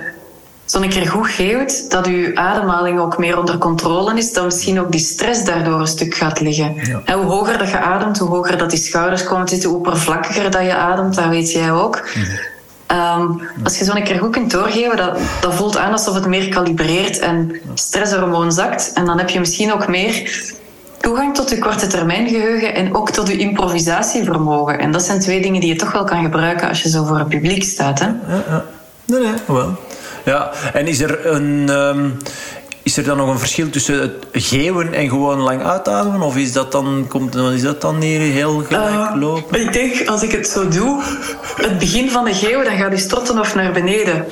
[0.70, 4.90] zo'n keer goed geeft, dat je ademhaling ook meer onder controle is, dat misschien ook
[4.90, 6.76] die stress daardoor een stuk gaat liggen.
[7.04, 10.50] En hoe hoger dat je ademt, hoe hoger dat die schouders komen zitten, hoe oppervlakkiger
[10.50, 12.09] dat je ademt, dat weet jij ook.
[12.87, 13.26] Ehm,
[13.64, 17.18] als je zo'n keer goed kunt doorgeven, dat, dat voelt aan alsof het meer kalibreert
[17.18, 18.92] en stresshormoon zakt.
[18.94, 20.42] En dan heb je misschien ook meer
[21.00, 24.78] toegang tot je korte termijn geheugen en ook tot je improvisatievermogen.
[24.78, 27.18] En dat zijn twee dingen die je toch wel kan gebruiken als je zo voor
[27.18, 27.98] het publiek staat.
[27.98, 28.06] Hè?
[28.06, 28.64] Ja, ja.
[29.04, 29.78] Nee, nee, wel.
[30.24, 31.68] Ja, en is er een...
[31.68, 32.09] ehm,
[32.83, 36.22] is er dan nog een verschil tussen het geeuwen en gewoon lang uitademen?
[36.22, 39.61] Of is dat dan, komt, is dat dan hier heel gelijk lopen?
[39.61, 41.02] ik denk, als ik het zo doe,
[41.56, 44.26] het begin van de geeuw, dan gaat je strottenhoofd naar beneden.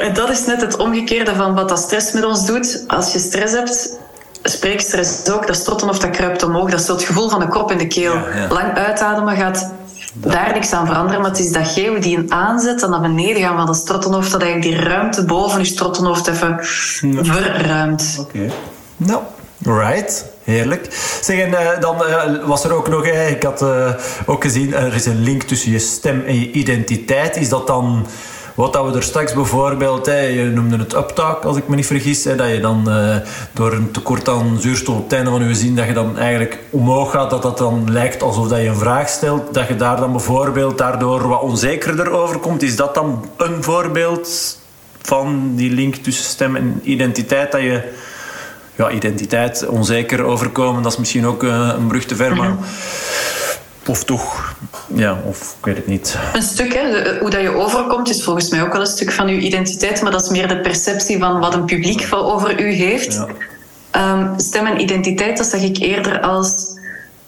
[0.00, 2.84] En dat is net het omgekeerde van wat dat stress met ons doet.
[2.86, 3.98] Als je stress hebt,
[4.42, 6.70] spreekstress ook, dat strottenhoofd dat kruipt omhoog.
[6.70, 8.14] Dat is zo het gevoel van de kop in de keel.
[8.14, 8.48] Ja, ja.
[8.48, 9.70] Lang uitademen gaat
[10.14, 13.42] daar niks aan veranderen, maar het is dat geeuw die een aanzet en naar beneden
[13.42, 16.58] gaan van dat strottenhoofd, dat eigenlijk die ruimte boven je strottenhoofd even
[17.24, 18.16] verruimt.
[18.20, 18.50] Oké.
[18.96, 19.20] Nou,
[19.62, 20.32] right.
[20.44, 20.86] Heerlijk.
[21.20, 23.04] Zeg, en eh, dan eh, was er ook nog...
[23.04, 23.64] eh, ik had
[24.26, 27.36] ook gezien, er is een link tussen je stem en je identiteit.
[27.36, 28.06] Is dat dan...
[28.54, 31.86] Wat dat we er straks bijvoorbeeld, hè, je noemde het uptalk als ik me niet
[31.86, 33.16] vergis, hè, dat je dan eh,
[33.52, 36.58] door een tekort aan zuurstof op het einde van je zin, dat je dan eigenlijk
[36.70, 39.96] omhoog gaat, dat dat dan lijkt alsof dat je een vraag stelt, dat je daar
[39.96, 42.62] dan bijvoorbeeld daardoor wat onzekerder over komt.
[42.62, 44.58] Is dat dan een voorbeeld
[45.02, 47.92] van die link tussen stem en identiteit, dat je
[48.76, 52.56] ja, identiteit onzeker overkomen, dat is misschien ook eh, een brug te ver, maar...
[53.86, 54.54] Of toch,
[54.86, 56.16] ja, of ik weet het niet.
[56.32, 59.12] Een stuk, hè, de- hoe dat je overkomt, is volgens mij ook wel een stuk
[59.12, 62.72] van je identiteit, maar dat is meer de perceptie van wat een publiek over u
[62.72, 63.12] heeft.
[63.12, 63.26] Ja.
[63.90, 66.72] Ehm, stem en identiteit, dat zag ik eerder als...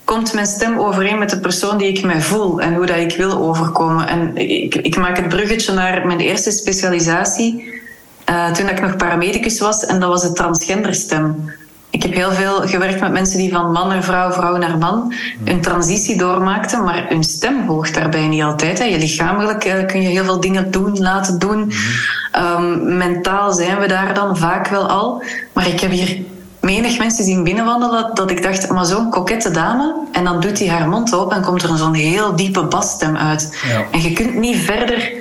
[0.05, 3.17] Komt mijn stem overeen met de persoon die ik mij voel en hoe dat ik
[3.17, 4.09] wil overkomen?
[4.09, 7.81] En ik, ik maak het bruggetje naar mijn eerste specialisatie,
[8.25, 11.53] eh, toen ik nog paramedicus was, en dat was de transgenderstem.
[11.97, 15.15] Ik heb heel veel gewerkt met mensen die van man naar vrouw, vrouw naar man
[15.45, 18.79] een transitie doormaakten, maar hun stem volgt daarbij niet altijd.
[18.79, 18.85] Hè.
[18.85, 21.73] Je lichamelijk eh, kun je heel veel dingen doen, laten doen.
[22.33, 25.23] Ehm, mentaal zijn we daar dan vaak wel al.
[25.53, 26.19] Maar ik heb hier
[26.61, 29.95] menig mensen zien binnenwandelen dat ik dacht, maar zo'n kokette dame.
[30.13, 33.59] En dan doet hij haar mond open en komt er zo'n heel diepe basstem uit.
[33.69, 33.85] Ja.
[33.91, 35.13] En je kunt niet verder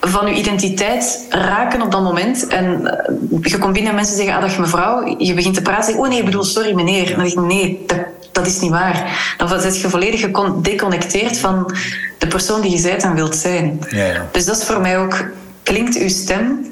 [0.00, 2.46] van je identiteit raken op dat moment.
[2.46, 5.16] En eh, je komt binnen en mensen zeggen, ah, dag mevrouw.
[5.18, 7.08] Je begint te praten, zeg, oh nee, ik bedoel, sorry meneer.
[7.08, 7.98] Dan denk ik, nee, dat,
[8.32, 9.34] dat is niet waar.
[9.36, 11.74] Dan zit je volledig gedeconnecteerd van
[12.18, 13.80] de persoon die je bent en wilt zijn.
[13.88, 14.26] Ja, ja.
[14.32, 15.24] Dus dat is voor mij ook,
[15.62, 16.68] klinkt uw stem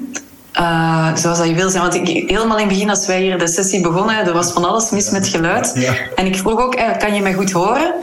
[0.51, 1.83] eh, zoals dat je wil zijn?
[1.83, 4.65] Want ik, helemaal in het begin, als wij hier de sessie begonnen, er was van
[4.65, 5.71] alles mis met geluid.
[5.75, 5.93] Ja.
[6.15, 7.93] En ik vroeg ook, eh, kan je mij goed horen?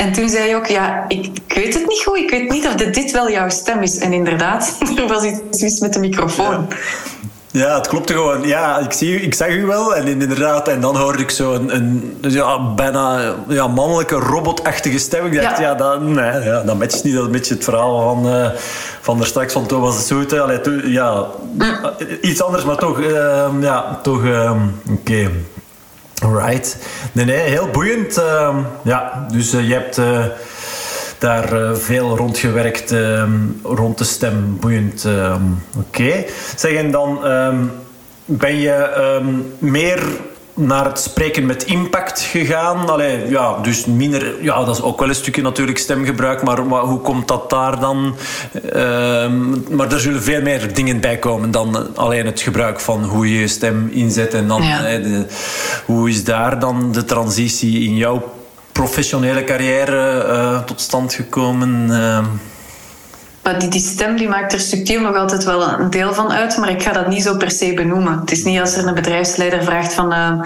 [0.00, 2.16] En toen zei je ook, ja, ik, ik weet het niet goed.
[2.16, 3.98] Ik weet niet of dit, dit wel jouw stem is.
[3.98, 6.66] En inderdaad, er was iets mis met de microfoon.
[7.52, 8.42] Ja, het klopte gewoon.
[8.46, 9.96] Ja, ik, zie, u- ik zag u wel.
[9.96, 14.98] En inderdaad, en dan hoorde ik zo een, een dus ja, bijna ja, mannelijke, robotachtige
[14.98, 15.26] stem.
[15.26, 15.74] Ik dacht, ja, Ja.
[15.74, 17.12] dat, nee, ja, dat matcht niet.
[17.12, 18.48] Dat is een beetje het verhaal van, eh
[19.00, 20.40] van daar straks van Thomas de Soete.
[20.40, 21.24] Allee, to- ja,
[22.20, 24.58] iets anders, maar toch, ehm, ja, toch, ehm,
[24.92, 25.30] oké.
[26.20, 26.76] Right.
[27.12, 28.16] Nee, nee, heel boeiend.
[28.18, 30.24] ehm, ja, dus eh, je hebt eh,
[31.18, 33.30] daar eh, veel rondgewerkt ehm,
[33.62, 34.56] rond de stem.
[34.60, 35.04] Boeiend.
[35.04, 35.42] ehm,
[35.78, 36.24] Oké.
[36.56, 37.18] Zeg, en dan
[38.24, 38.88] ben je
[39.58, 40.02] meer
[40.54, 42.88] naar het spreken met impact gegaan.
[42.88, 44.42] Allee, ja, dus minder...
[44.42, 47.80] Ja, dat is ook wel een stukje natuurlijk stemgebruik, maar, maar hoe komt dat daar
[47.80, 48.14] dan?
[48.72, 53.32] Ehm, maar er zullen veel meer dingen bij komen dan alleen het gebruik van hoe
[53.32, 54.62] je je stem inzet en dan...
[54.62, 54.80] Ja.
[54.82, 55.26] de-
[55.86, 58.32] hoe is daar dan de transitie in jouw
[58.72, 61.86] professionele carrière eh, tot stand gekomen?
[61.90, 62.24] Ehm,
[63.58, 66.70] Die, die stem die maakt er structuur nog altijd wel een deel van uit, maar
[66.70, 68.20] ik ga dat niet zo per se benoemen.
[68.20, 70.12] Het is niet als er een bedrijfsleider vraagt van...
[70.12, 70.40] eh,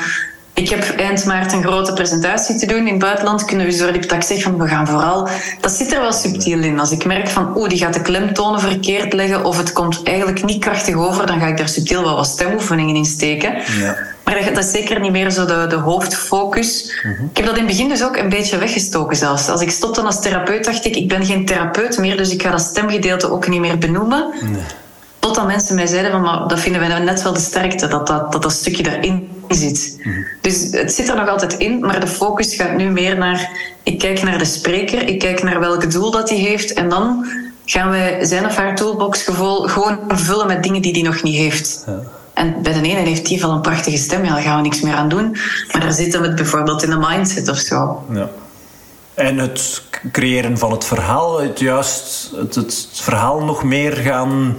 [0.54, 3.44] ik heb eind maart een grote presentatie te doen in het buitenland.
[3.44, 5.28] Kunnen we zorgen dat ik zeg van we gaan vooral...
[5.60, 6.80] Dat zit er wel subtiel in.
[6.80, 10.44] Als ik merk van oeh, die gaat de klemtonen verkeerd leggen of het komt eigenlijk
[10.44, 13.52] niet krachtig over, dan ga ik daar subtiel wel wat stemoefeningen in steken.
[13.80, 13.96] Ja.
[14.24, 16.84] Maar dat, is zeker niet meer zo de, de hoofdfocus.
[17.30, 19.48] Ik heb dat in het begin dus ook een beetje weggestoken zelfs.
[19.48, 22.50] Als ik stopte als therapeut, dacht ik, ik ben geen therapeut meer, dus ik ga
[22.50, 24.32] dat stemgedeelte ook niet meer benoemen.
[25.18, 28.32] Totdat mensen mij zeiden van, maar dat vinden wij net wel de sterkte, dat dat,
[28.32, 29.98] dat, dat stukje daarin zit.
[30.40, 33.50] Dus het zit er nog altijd in, maar de focus gaat nu meer naar...
[33.82, 37.26] Ik kijk naar de spreker, ik kijk naar welk doel dat hij heeft en dan
[37.64, 41.84] gaan wij zijn of haar toolbox gewoon vullen met dingen die hij nog niet heeft.
[42.34, 44.80] En bij de ene heeft die wel een prachtige stem, ja, daar gaan we niks
[44.80, 45.36] meer aan doen.
[45.72, 48.04] Maar daar zitten we het bijvoorbeeld in de mindset of zo.
[48.12, 48.30] Ja.
[49.14, 54.56] En het creëren van het verhaal, het juist het, het verhaal nog meer gaan.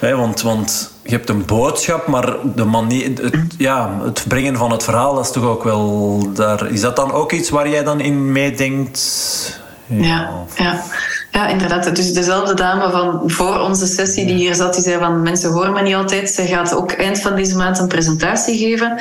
[0.00, 4.70] Hè, want, want je hebt een boodschap, maar de manier, het, ja, het brengen van
[4.70, 6.22] het verhaal, dat is toch ook wel.
[6.32, 9.62] Daar, is dat dan ook iets waar jij dan in meedenkt?
[9.86, 10.82] Ja, ja.
[11.30, 11.96] ja, inderdaad.
[11.96, 15.72] Dus dezelfde dame van voor onze sessie die hier zat, die zei van mensen horen
[15.72, 16.30] me niet altijd.
[16.30, 19.00] Zij gaat ook eind van deze maand een presentatie geven.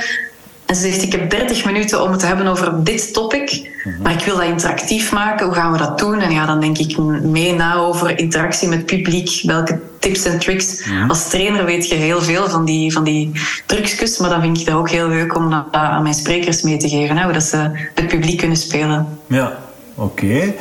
[0.73, 3.69] En ze zegt, ik heb 30 minuten om het te hebben over dit topic.
[4.01, 5.45] Maar ik wil dat interactief maken.
[5.45, 6.19] Hoe gaan we dat doen?
[6.19, 9.41] En ja, dan denk ik mee na over interactie met publiek.
[9.43, 10.83] Welke tips en tricks.
[11.07, 13.31] Als trainer weet je heel veel van die, van die
[13.65, 14.17] trucjes.
[14.17, 16.89] Maar dan vind ik dat ook heel leuk om dat aan mijn sprekers mee te
[16.89, 17.17] geven.
[17.17, 19.07] Hè, hoe dat ze het publiek kunnen spelen.
[19.27, 19.57] Ja,
[19.95, 20.53] oké.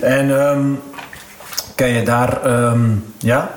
[0.00, 0.40] En...
[0.40, 0.64] Ehm,
[1.82, 2.80] kan je daar, ehm,
[3.18, 3.56] ja,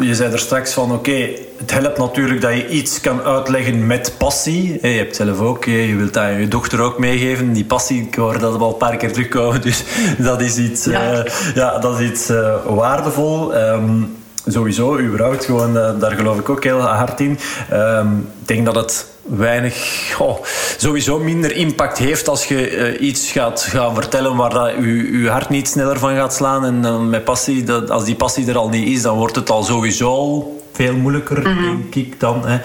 [0.00, 4.14] je zei er straks van oké, het helpt natuurlijk dat je iets kan uitleggen met
[4.18, 4.78] passie.
[4.82, 7.52] Je hebt zelf ook, je wilt dat je dochter ook meegeven.
[7.52, 9.84] Die passie, ik hoor dat al een paar keer terugkomen, dus
[10.18, 11.12] dat is iets, ja.
[11.12, 13.54] Uh, ja dat is iets uh, waardevol.
[13.56, 17.38] Um, sowieso, überhaupt gewoon, uh, daar geloof ik ook heel hard in.
[17.72, 19.74] Um, ik denk dat het weinig,
[20.18, 20.44] oh,
[20.76, 25.28] sowieso minder impact heeft als je uh, iets gaat gaan vertellen waar dat je, je
[25.28, 26.64] hart niet sneller van gaat slaan.
[26.64, 29.50] En uh, met passie, dat, als die passie er al niet is, dan wordt het
[29.50, 31.62] al sowieso veel moeilijker, mm -hmm.
[31.62, 32.42] denk ik dan.
[32.46, 32.58] Hè.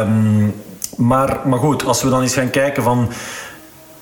[0.00, 0.54] Um,
[0.96, 3.08] maar, maar goed, als we dan eens gaan kijken van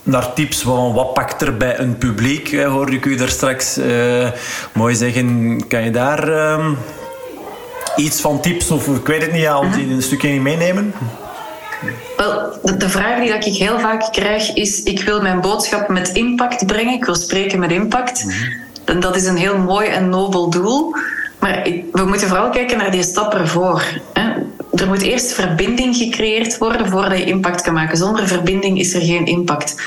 [0.03, 3.79] naar tips van wat pakt er bij een publiek, hè, hoorde ik u daar straks
[3.79, 4.31] uh,
[4.73, 5.61] mooi zeggen.
[5.69, 6.69] Kan je daar uh,
[7.97, 9.91] iets van tips of ik weet het niet, ja, mm -hmm.
[9.91, 10.95] een stukje in meenemen?
[12.17, 16.09] Wel, de, vraag die dat ik heel vaak krijg is: ik wil mijn boodschap met
[16.09, 18.23] impact brengen, ik wil spreken met impact.
[18.23, 18.71] -hmm.
[18.85, 20.95] En dat is een heel mooi en nobel doel.
[21.38, 21.62] Maar
[21.93, 23.85] we moeten vooral kijken naar die stap ervoor.
[24.12, 24.31] Hè.
[24.83, 27.97] Er moet eerst verbinding gecreëerd worden voordat je impact kan maken.
[27.97, 29.83] Zonder verbinding is er geen impact.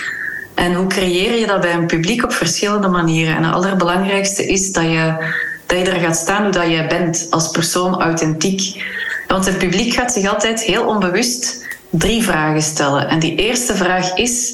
[0.53, 3.35] En hoe creëer je dat bij een publiek op verschillende manieren?
[3.35, 5.33] En het allerbelangrijkste is dat je,
[5.65, 8.83] dat je er gaat staan hoe dat jij bent als persoon authentiek.
[9.27, 13.09] Want het publiek gaat zich altijd heel onbewust drie vragen stellen.
[13.09, 14.53] En die eerste vraag is,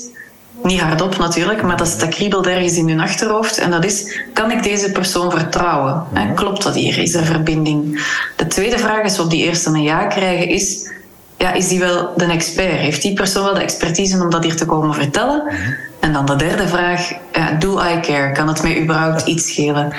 [0.64, 3.58] niet hardop natuurlijk, maar dat, is, dat kriebelt ergens in hun achterhoofd.
[3.58, 6.04] En dat is, kan ik deze persoon vertrouwen?
[6.14, 6.98] En klopt dat hier?
[6.98, 8.02] Is er verbinding?
[8.42, 10.90] De tweede vraag is, op die eerste een ja krijgen, is...
[11.38, 12.72] Ja, is die wel de expert?
[12.72, 15.44] Heeft die persoon wel de expertise om dat hier te komen vertellen?
[16.00, 18.32] En dan de derde vraag, ja, do I care?
[18.32, 19.94] Kan het mij überhaupt iets schelen?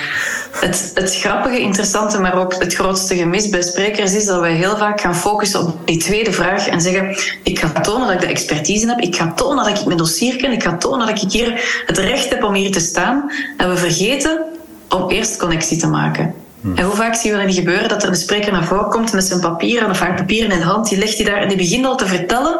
[0.51, 4.77] Het, het grappige, interessante, maar ook het grootste gemis bij sprekers is dat wij heel
[4.77, 8.27] vaak gaan focussen op die tweede vraag en zeggen: Ik ga tonen dat ik de
[8.27, 11.31] expertise heb, ik ga tonen dat ik mijn dossier ken, ik ga tonen dat ik
[11.31, 13.31] hier het recht heb om hier te staan.
[13.57, 14.41] En we vergeten
[14.89, 16.42] om eerst connectie te maken.
[16.75, 19.23] En hoe vaak zien we niet gebeuren dat er een spreker naar voren komt met
[19.23, 21.85] zijn papieren of haar papieren in de hand, die legt hij daar en die begint
[21.85, 22.59] al te vertellen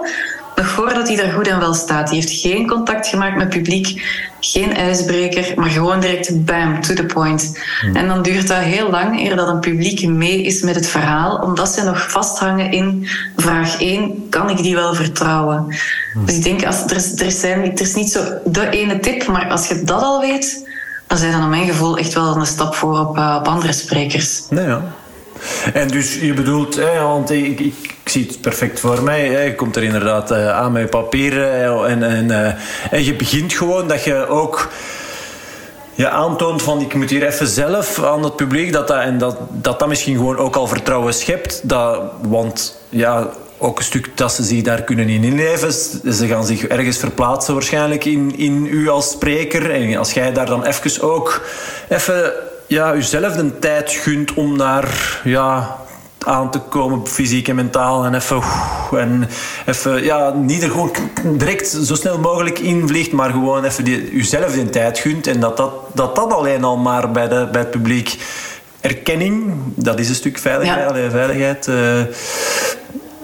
[0.55, 2.07] nog voordat hij daar goed en wel staat.
[2.07, 4.01] Die heeft geen contact gemaakt met publiek,
[4.39, 7.59] geen ijsbreker, maar gewoon direct bam, to the point.
[7.81, 7.95] Hmm.
[7.95, 11.37] En dan duurt dat heel lang eer dat een publiek mee is met het verhaal,
[11.37, 15.75] omdat ze nog vasthangen in vraag 1, kan ik die wel vertrouwen?
[16.13, 16.25] Hmm.
[16.25, 19.49] Dus ik denk, als, er, er, zijn, er is niet zo de ene tip, maar
[19.49, 20.71] als je dat al weet,
[21.07, 23.73] dan zijn dan naar mijn gevoel echt wel een stap voor op, uh, op andere
[23.73, 24.43] sprekers.
[24.49, 24.81] Nee, ja.
[25.73, 29.27] En dus je bedoelt, hè, want ik, ik, zie het perfect voor mij.
[29.27, 29.41] Hè.
[29.41, 32.47] Je komt er inderdaad uh, aan met papieren en, en, uh,
[32.91, 34.69] en je begint gewoon dat je ook
[35.95, 39.37] je aantoont van ik moet hier even zelf aan het publiek dat dat, en dat,
[39.49, 41.61] dat dat misschien gewoon ook al vertrouwen schept.
[41.63, 43.29] Dat, want ja,
[43.63, 45.73] ook een stuk dat ze zich daar kunnen in inleven.
[46.13, 49.71] Ze gaan zich ergens verplaatsen waarschijnlijk in, in u als spreker.
[49.71, 51.45] En als jij daar dan even ook
[51.89, 52.31] even
[52.67, 55.77] ja, jezelf de tijd gunt om daar ja,
[56.19, 58.05] aan te komen, fysiek en mentaal.
[58.05, 58.41] En even,
[58.91, 59.29] en
[59.65, 60.91] even ja, niet er gewoon
[61.23, 65.27] direct zo snel mogelijk invliegt, maar gewoon even die, jezelf de tijd gunt.
[65.27, 68.17] En dat dat, dat, dat alleen al maar bij, de, bij het publiek
[68.81, 70.95] erkenning, dat is een stuk veiligheid.
[70.95, 71.09] Ja.
[71.09, 71.75] veiligheid uh,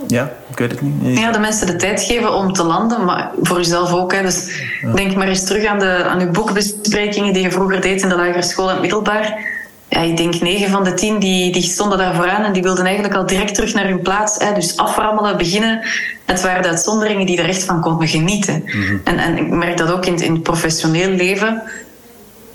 [0.09, 1.17] ja, ik weet het niet.
[1.17, 4.13] Ja, de mensen de tijd geven om te landen, maar voor jezelf ook.
[4.13, 4.21] Hè.
[4.21, 4.91] Dus ja.
[4.91, 8.15] denk maar eens terug aan, de, aan uw boekbesprekingen die je vroeger deed in de
[8.15, 9.57] lagere school en middelbaar.
[9.89, 12.85] Ja, ik denk negen van de tien die, die stonden daar vooraan en die wilden
[12.85, 14.37] eigenlijk al direct terug naar hun plaats.
[14.37, 14.53] Hè.
[14.53, 15.81] Dus aframmelen, beginnen.
[16.25, 18.63] Het waren de uitzonderingen die er echt van konden genieten.
[18.65, 19.01] Mm -hmm.
[19.03, 21.61] en, en ik merk dat ook in, in het professioneel leven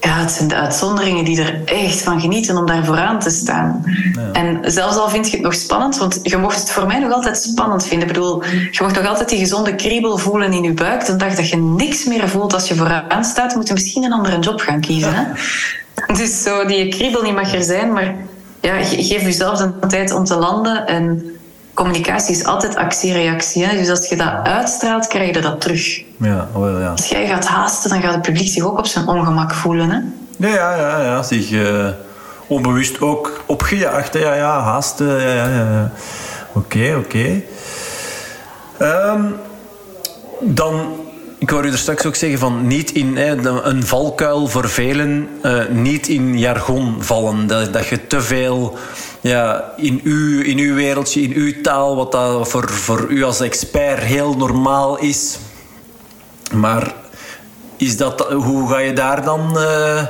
[0.05, 3.83] ja, het zijn de uitzonderingen die er echt van genieten om daar vooraan te staan.
[4.15, 4.33] Ja.
[4.33, 7.13] En zelfs al vind je het nog spannend, want je mocht het voor mij nog
[7.13, 8.09] altijd spannend vinden.
[8.09, 11.07] Ik bedoel, je mocht nog altijd die gezonde kriebel voelen in je buik.
[11.07, 14.13] De dag dat je niks meer voelt als je vooraan staat, moet je misschien een
[14.13, 15.11] andere job gaan kiezen.
[15.11, 15.17] Ja.
[15.17, 15.33] Hè?
[16.15, 18.15] Dus zo, die kriebel niet mag er zijn, maar
[18.61, 21.34] ja, geef jezelf de tijd om te landen en
[21.75, 23.69] communicatie is altijd actie-reactie.
[23.69, 26.03] Dus als je dat uitstraalt, krijg je dat terug.
[26.17, 26.91] Ja, wel, ja.
[26.91, 29.91] Als jij gaat haasten, dan gaat het publiek zich ook op zijn ongemak voelen.
[29.91, 29.99] Hè?
[30.49, 31.23] Ja, ja, ja, ja.
[31.23, 31.89] Zich uh,
[32.47, 34.15] onbewust ook opgejaagd.
[34.15, 35.21] Ja, ja, haasten.
[35.21, 35.91] Ja, ja, ja.
[36.53, 37.43] Oké, okay, oké.
[38.79, 39.13] Okay.
[39.13, 39.35] Um,
[40.41, 40.95] dan
[41.39, 45.29] ik hoor u er straks ook zeggen van niet in hè, een valkuil voor velen,
[45.43, 47.47] uh, niet in jargon vallen.
[47.47, 48.79] Dat, dat je te veel
[49.25, 53.41] ja, in, uw, in uw wereldje, in uw taal, wat dat voor, voor u als
[53.41, 55.39] expert heel normaal is.
[56.53, 56.95] Maar
[57.77, 59.53] is dat, hoe ga je daar dan...
[59.57, 60.03] Uh,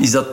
[0.00, 0.26] is dat,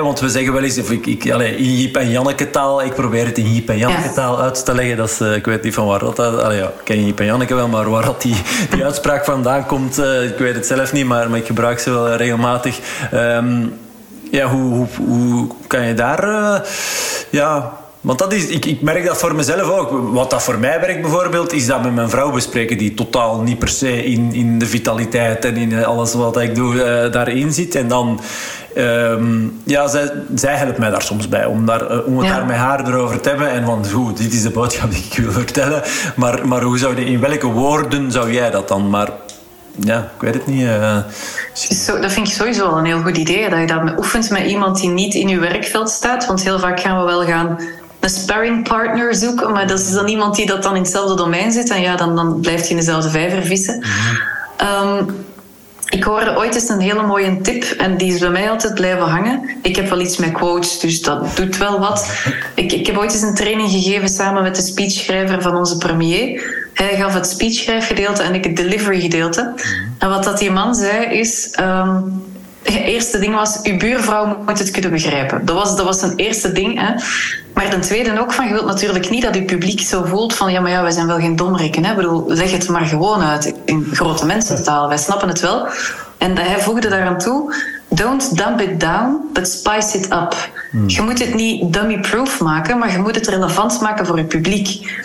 [0.00, 2.94] want we zeggen wel eens, of ik, ik, allez, in Jip en Janneke taal, ik
[2.94, 4.96] probeer het in Jip en Janneke taal uit te leggen.
[4.96, 7.26] Dat is, uh, ik weet niet van waar dat, allez, ja, ik ken Jip en
[7.26, 8.36] Janneke wel, maar waar dat die,
[8.70, 11.90] die uitspraak vandaan komt, uh, ik weet het zelf niet, maar, maar ik gebruik ze
[11.90, 12.78] wel regelmatig.
[13.14, 13.72] Um,
[14.30, 16.60] ja, hoe, hoe, hoe, kan je daar, uh,
[17.30, 20.12] ja, want dat is, ik, ik merk dat voor mezelf ook.
[20.12, 23.58] Wat dat voor mij werkt bijvoorbeeld, is dat met mijn vrouw bespreken, die totaal niet
[23.58, 27.74] per se in, in de vitaliteit en in alles wat ik doe uh, daarin zit.
[27.74, 28.20] En dan,
[28.76, 32.34] um, ja, zij, zij helpt mij daar soms bij om, daar, uh, om het ja.
[32.34, 33.50] daar met haar erover te hebben.
[33.50, 35.82] En van, goed, dit is de boodschap die ik wil vertellen.
[36.16, 38.90] Maar, maar hoe zou je, in welke woorden zou jij dat dan?
[38.90, 39.08] Maar
[39.80, 40.62] ja, ik weet het niet.
[40.62, 40.98] Uh,
[41.52, 43.48] Zo, dat vind ik sowieso wel een heel goed idee.
[43.48, 46.26] Dat je dat oefent met iemand die niet in je werkveld staat.
[46.26, 47.58] Want heel vaak gaan we wel gaan
[48.00, 51.52] een sparring partner zoeken, maar dat is dan iemand die dat dan in hetzelfde domein
[51.52, 51.70] zit.
[51.70, 53.84] En ja, dan, dan blijft je in dezelfde vijver vissen.
[54.62, 55.26] um,
[55.88, 59.06] ik hoorde ooit eens een hele mooie tip en die is bij mij altijd blijven
[59.06, 59.48] hangen.
[59.62, 62.12] Ik heb wel iets met quotes, dus dat doet wel wat.
[62.54, 66.56] Ik, ik heb ooit eens een training gegeven samen met de speechschrijver van onze premier.
[66.74, 69.54] Hij gaf het speechschrijfgedeelte en ik het delivery gedeelte.
[69.98, 71.48] En wat dat die man zei is...
[71.52, 75.44] Het eerste ding was, uw buurvrouw moet het kunnen begrijpen.
[75.44, 76.80] Dat was, dat was een eerste ding.
[76.80, 76.94] Hè.
[77.54, 80.52] Maar ten tweede ook van, je wilt natuurlijk niet dat je publiek zo voelt van,
[80.52, 81.84] ja, maar ja, wij zijn wel geen domrikken.
[81.84, 81.90] Hè.
[81.90, 84.88] Ik bedoel, leg het maar gewoon uit in grote mensentaal.
[84.88, 85.66] Wij snappen het wel.
[86.18, 87.54] En hij voegde daaraan toe,
[87.88, 90.50] don't dump it down, but spice it up.
[90.70, 90.88] Hmm.
[90.88, 94.96] Je moet het niet dummy-proof maken, maar je moet het relevant maken voor je publiek.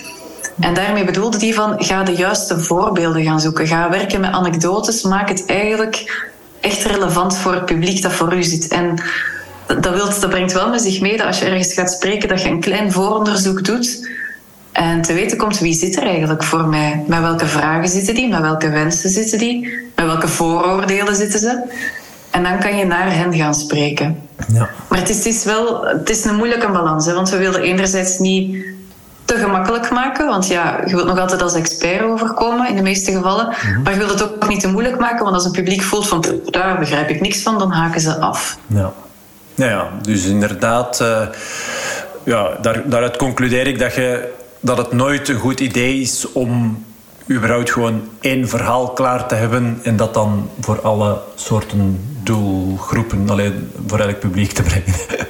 [0.60, 3.68] En daarmee bedoelde hij van, ga de juiste voorbeelden gaan zoeken.
[3.68, 6.30] Ga werken met anekdotes, maak het eigenlijk
[6.64, 8.68] echt relevant voor het publiek dat voor u zit.
[8.68, 8.96] En
[9.68, 12.42] dat, wilt, dat brengt wel met zich mee dat als je ergens gaat spreken, dat
[12.42, 14.10] je een klein vooronderzoek doet.
[14.72, 17.04] En te weten komt wie zit er eigenlijk voor mij.
[17.08, 18.28] Met welke vragen zitten die?
[18.28, 19.70] Met welke wensen zitten die?
[19.96, 21.62] Met welke vooroordelen zitten ze?
[22.32, 24.22] En dan kan je naar hen gaan spreken.
[24.54, 24.70] Ja.
[24.90, 27.06] Maar het is, het is wel het is een moeilijke balans.
[27.06, 27.14] Hè?
[27.14, 28.66] Want we willen enerzijds niet
[29.26, 30.28] te gemakkelijk maken.
[30.28, 33.48] Want ja, je wilt nog altijd als expert overkomen in de meeste gevallen.
[33.48, 33.82] Mhm.
[33.82, 35.24] Maar je wilt het ook niet te moeilijk maken.
[35.24, 38.58] Want als een publiek voelt van daar begrijp ik niks van, dan haken ze af.
[38.68, 38.92] Ja,
[39.56, 41.28] ja, ja dus inderdaad, uh,
[42.24, 46.84] ja, daar, daaruit concludeer ik dat, je, dat het nooit een goed idee is om
[47.32, 53.72] überhaupt gewoon één verhaal klaar te hebben en dat dan voor alle soorten doelgroepen, alleen
[53.88, 54.94] voor elk publiek te brengen.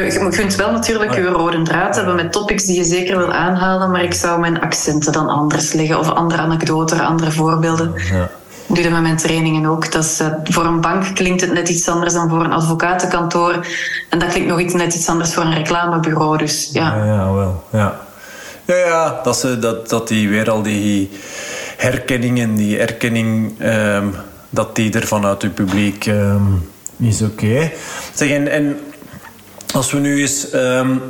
[0.00, 3.32] Nu, je kunt wel natuurlijk je rode draad hebben met topics die je zeker wil
[3.32, 7.92] aanhalen, maar ik zou mijn accenten dan anders leggen of andere anekdoten, andere voorbeelden.
[8.12, 8.30] Ja.
[8.66, 9.92] Ik doe dat met mijn trainingen ook.
[9.92, 13.66] Dat is, uh, voor een bank klinkt het net iets anders dan voor een advocatenkantoor.
[14.08, 16.38] En dat klinkt nog iets, net iets anders voor een reclamebureau.
[16.38, 16.96] Dus ja.
[16.96, 17.64] Ja, ja wel.
[17.72, 18.00] Ja.
[18.64, 21.10] Ja, ja dat, ze, dat, dat die weer al die
[21.76, 24.14] herkenning en die erkenning, um,
[24.50, 27.44] dat die er vanuit het publiek um, is oké.
[27.44, 27.72] Okay.
[28.14, 28.78] Zeg, en, en
[29.72, 31.02] als we nu eens um,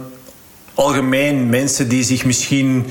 [0.75, 2.87] algemeen mensen die zich misschien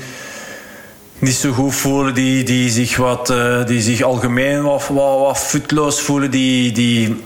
[1.18, 6.00] niet zo goed voelen, die, die, zich, wat, uh, die zich algemeen wat, wat, futloos
[6.00, 7.24] voelen, die, die,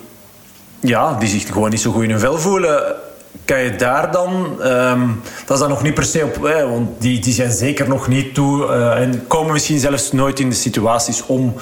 [0.80, 2.94] ja, die zich gewoon niet zo goed in hun vel voelen.
[3.44, 6.37] Kan je daar dan, um, dat is dan nog niet per se op,
[6.68, 10.48] want die, die zijn zeker nog niet toe uh, en komen misschien zelfs nooit in
[10.48, 11.54] de situaties om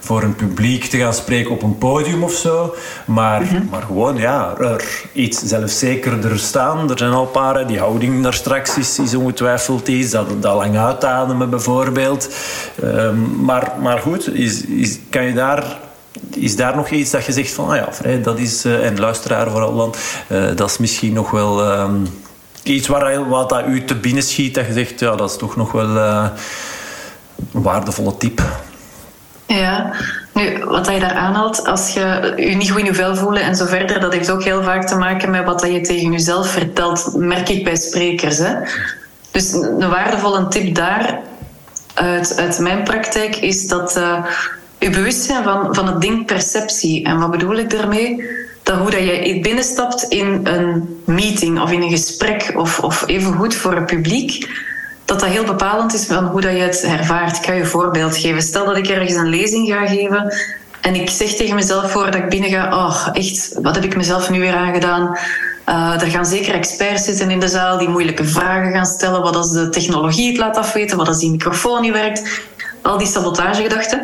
[0.00, 2.74] voor een publiek te gaan spreken op een podium of zo.
[3.06, 3.68] Maar, mhm.
[3.70, 6.90] maar gewoon, ja, er iets zelfzekerder staan.
[6.90, 10.10] Er zijn al paar, die houding daar straks is, is ongetwijfeld iets.
[10.10, 12.34] Dat, dat lang uitademen bijvoorbeeld.
[12.84, 15.78] Um, maar, maar goed, is, is, kan je daar
[16.34, 18.98] is daar nog iets dat je zegt van, ah ja, vrij, dat is, uh, en
[18.98, 19.94] luisteraar vooral dan,
[20.28, 22.06] uh, dat is misschien nog wel um,
[22.62, 25.56] iets waar, wat dat u te binnen schiet, dat je zegt, ja, dat is toch
[25.56, 26.28] nog wel uh,
[27.52, 28.42] een waardevolle tip.
[29.54, 29.92] Ja,
[30.32, 33.56] nu, wat je daar aanhaalt, als je je niet goed in je vel voelen en
[33.56, 37.14] zo verder, dat heeft ook heel vaak te maken met wat je tegen jezelf vertelt,
[37.16, 38.38] merk ik bij sprekers.
[38.38, 38.54] Hè?
[39.30, 41.18] Dus een waardevolle tip daar
[41.94, 44.24] uit, uit mijn praktijk is dat uh,
[44.78, 47.04] je bewustzijn van, van het ding perceptie.
[47.04, 48.24] En wat bedoel ik daarmee?
[48.62, 53.32] Dat hoe dat je binnenstapt in een meeting of in een gesprek of, of even
[53.32, 54.48] goed voor het publiek
[55.10, 57.36] dat dat heel bepalend is van hoe dat je het ervaart.
[57.36, 58.42] Ik ga je een voorbeeld geven.
[58.42, 60.34] Stel dat ik ergens een lezing ga geven
[60.80, 64.30] en ik zeg tegen mezelf voordat ik binnen ga, oh, echt, wat heb ik mezelf
[64.30, 65.18] nu weer aangedaan?
[65.68, 69.22] Uh, er gaan zeker experts zitten in de zaal die moeilijke vragen gaan stellen.
[69.22, 70.96] Wat als de technologie het laat afweten?
[70.96, 72.40] Wat als die microfoon niet werkt?
[72.82, 74.02] Al die sabotagegedachten.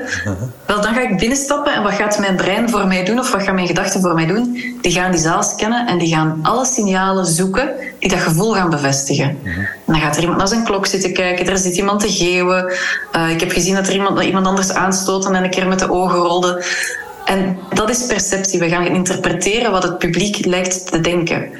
[0.67, 3.43] Wel, dan ga ik binnenstappen en wat gaat mijn brein voor mij doen of wat
[3.43, 4.75] gaan mijn gedachten voor mij doen?
[4.81, 8.71] Die gaan die zaal scannen en die gaan alle signalen zoeken die dat gevoel gaan
[8.71, 9.39] bevestigen.
[9.45, 12.73] En dan gaat er iemand naar zijn klok zitten kijken, er zit iemand te geeuwen.
[13.17, 15.91] Uh, ik heb gezien dat er iemand, iemand anders aanstoot en een keer met de
[15.91, 16.65] ogen rolde.
[17.25, 18.59] En dat is perceptie.
[18.59, 21.51] We gaan interpreteren wat het publiek lijkt te denken.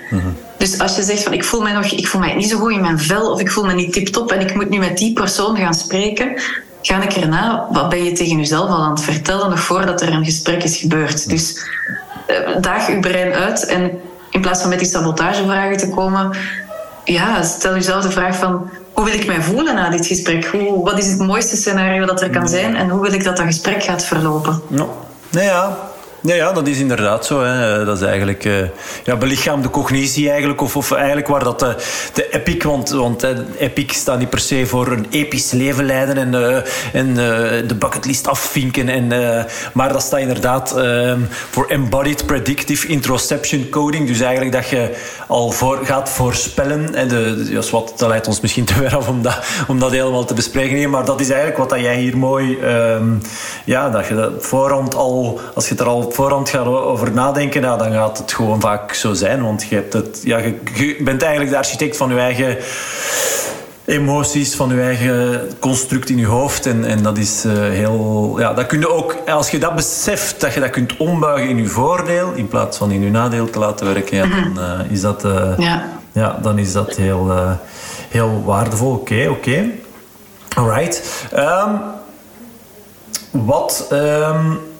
[0.59, 2.73] Dus als je zegt van ik voel mij nog, ik voel mij niet zo goed
[2.73, 5.13] in mijn vel of ik voel me niet tip-top en ik moet nu met die
[5.13, 6.41] persoon gaan spreken,
[6.87, 10.13] ga ik erna, wat ben je tegen jezelf al aan het vertellen nog voordat er
[10.13, 11.29] een gesprek is gebeurd.
[11.29, 11.69] Dus
[12.27, 16.37] uh, daag je brein uit en in plaats van met die sabotagevragen te komen,
[17.05, 20.47] ja, stel jezelf de vraag van hoe wil ik mij voelen na dit gesprek?
[20.47, 23.37] Hoe, wat is het mooiste scenario dat er kan zijn en hoe wil ik dat
[23.37, 24.63] dat gesprek gaat verlopen?
[24.69, 25.07] No.
[25.31, 25.79] Nee, ja.
[26.27, 27.43] Ja, ja, dat is inderdaad zo.
[27.43, 27.85] Hè.
[27.85, 28.55] Dat is eigenlijk uh,
[29.05, 30.61] ja, belichaamde cognitie eigenlijk.
[30.61, 31.77] Of, of eigenlijk waar dat de,
[32.13, 32.63] de epic...
[32.63, 33.27] Want, want
[33.59, 36.57] epic staat niet per se voor een episch leven leiden en, uh,
[36.93, 37.15] en
[37.67, 38.89] de bucketlist afvinken.
[38.89, 39.09] En,
[39.73, 41.21] maar dat staat inderdaad ehm,
[41.51, 44.09] voor embodied predictive introception coding.
[44.09, 44.97] Dus eigenlijk dat je
[45.27, 46.95] al voor, gaat voorspellen.
[46.95, 49.09] En de, wat, dat leidt ons misschien te ver af
[49.69, 50.91] om dat, helemaal te bespreken.
[50.91, 52.59] Maar dat is eigenlijk wat dat jij hier mooi...
[52.59, 53.21] Um,
[53.65, 55.41] ja, dat je dat voorhand al...
[55.55, 58.95] Als je het er al voorhand gaat over nadenken, nou, dan gaat het gewoon vaak
[58.95, 59.43] zo zijn.
[59.43, 62.57] Want je, hebt het, ja, je, je bent eigenlijk de architect van je eigen
[63.85, 66.67] emoties, van je eigen construct in je hoofd.
[66.67, 68.35] En, en dat is uh, heel...
[68.39, 71.57] Ja, dat kun je ook, als je dat beseft, dat je dat kunt ombuigen in
[71.57, 75.01] je voordeel, in plaats van in je nadeel te laten werken, ja, dan, uh, is
[75.01, 75.89] dat, uh, ja.
[76.13, 76.39] ja.
[76.43, 77.33] dan is dat heel,
[78.09, 78.93] heel waardevol.
[78.93, 79.49] Oké, okay, oké.
[79.49, 79.81] Okay.
[80.55, 81.03] Alright.
[81.35, 81.81] Um,
[83.31, 83.89] wat...
[83.93, 84.75] Um,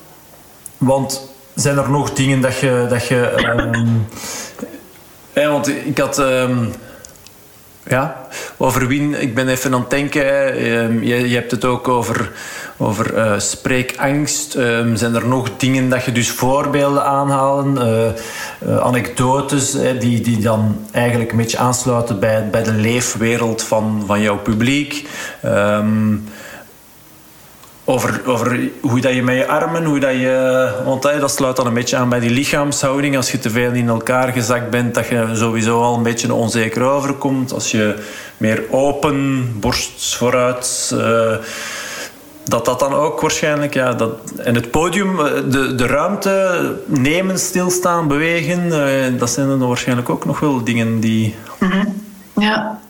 [0.79, 2.87] want zijn er nog dingen dat je.
[2.89, 4.07] Dat je um,
[5.33, 6.19] ja, want ik had.
[6.19, 6.73] Um,
[7.89, 10.25] ja, over Wien, ik ben even aan het denken.
[10.73, 12.33] Um, je, je, hebt het ook over,
[12.77, 14.53] over uh, spreekangst.
[14.95, 17.77] Zijn er nog dingen dat je dus voorbeelden aanhalen?
[17.77, 18.07] Uh,
[18.69, 24.21] uh, anekdotes die, die dan eigenlijk een beetje aansluiten bij, bij de leefwereld van, van
[24.21, 25.09] jouw publiek?
[25.45, 26.29] Um,
[27.89, 30.69] over, over hoe dat je met je armen, hoe dat je...
[30.85, 33.17] Want dat sluit dan een beetje aan bij die lichaamshouding.
[33.17, 36.83] Als je te veel in elkaar gezakt bent, dat je sowieso al een beetje onzeker
[36.83, 37.53] overkomt.
[37.53, 37.95] Als je
[38.37, 40.91] meer open, borst vooruit...
[40.95, 41.37] Uh,
[42.45, 43.75] dat dat dan ook waarschijnlijk...
[43.75, 48.67] Ja, dat, en het podium, eh, de, de ruimte nemen, stilstaan, bewegen...
[48.67, 51.35] Uh, dat zijn dan waarschijnlijk ook nog wel dingen die...
[51.59, 52.03] Mm.
[52.39, 52.81] Ja,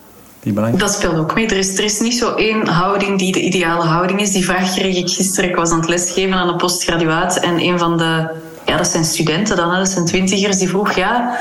[0.77, 1.47] dat speelt ook mee.
[1.47, 4.31] Er is, er is niet zo één houding die de ideale houding is.
[4.31, 5.49] Die vraag kreeg ik gisteren.
[5.49, 7.37] Ik was aan het lesgeven aan een postgraduaat.
[7.37, 8.27] En een van de...
[8.65, 10.57] Ja, dat zijn studenten dan, dat zijn twintigers.
[10.57, 11.39] Die vroeg, ja...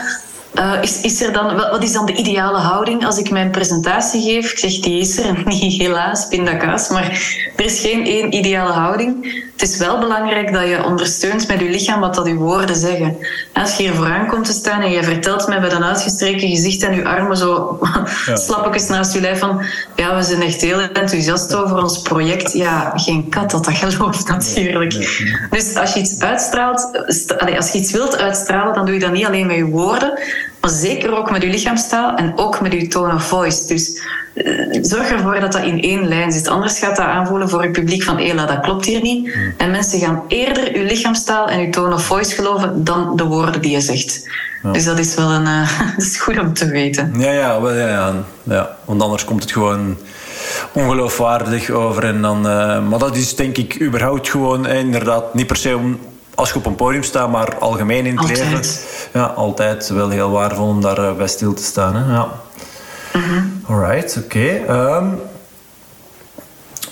[0.58, 4.22] Uh, is, is er dan, wat is dan de ideale houding als ik mijn presentatie
[4.22, 4.52] geef?
[4.52, 6.88] Ik zeg, die is er niet, helaas, pindakaas.
[6.88, 7.04] Maar
[7.56, 9.44] er is geen één ideale houding.
[9.56, 13.16] Het is wel belangrijk dat je ondersteunt met je lichaam wat dat je woorden zeggen.
[13.52, 16.82] Als je hier vooraan komt te staan en je vertelt mij met een uitgestreken gezicht
[16.82, 17.78] en je armen zo
[18.26, 18.36] ja.
[18.46, 19.64] slappetjes naast je lijf van
[19.96, 22.52] ja, we zijn echt heel enthousiast over ons project.
[22.52, 24.92] Ja, geen kat dat dat gelooft natuurlijk.
[25.50, 26.90] Dus als je iets uitstraalt,
[27.56, 30.18] als je iets wilt uitstralen, dan doe je dat niet alleen met je woorden,
[30.60, 33.66] maar zeker ook met je lichaamstaal en ook met je tone of voice.
[33.66, 34.02] Dus
[34.34, 36.48] uh, zorg ervoor dat dat in één lijn zit.
[36.48, 39.34] Anders gaat dat aanvoelen voor je publiek van Ela, dat klopt hier niet.
[39.34, 39.54] Mm.
[39.56, 43.62] En mensen gaan eerder je lichaamstaal en je tone of voice geloven dan de woorden
[43.62, 44.28] die je zegt.
[44.62, 44.72] Ja.
[44.72, 47.12] Dus dat is wel een, uh, dat is goed om te weten.
[47.18, 48.76] Ja, ja, wel, ja, ja, ja.
[48.84, 49.96] Want anders komt het gewoon
[50.72, 52.04] ongeloofwaardig over.
[52.04, 55.98] En dan, uh, maar dat is denk ik überhaupt gewoon inderdaad niet per se om
[56.36, 58.50] als je op een podium staat, maar algemeen in het altijd.
[58.50, 58.64] leven.
[59.12, 61.96] Ja, altijd wel heel waardevol om daar bij stil te staan.
[61.96, 62.12] Hè?
[62.12, 62.28] Ja.
[63.12, 63.62] Mm-hmm.
[63.66, 64.62] Alright, oké.
[64.64, 64.96] Okay.
[64.96, 65.20] Um,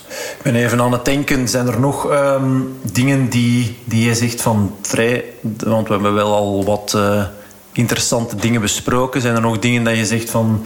[0.09, 4.41] ik ben even aan het denken, zijn er nog um, dingen die, die je zegt
[4.41, 5.23] van vrij...
[5.57, 7.23] Want we hebben wel al wat uh,
[7.71, 9.21] interessante dingen besproken.
[9.21, 10.65] Zijn er nog dingen dat je zegt van...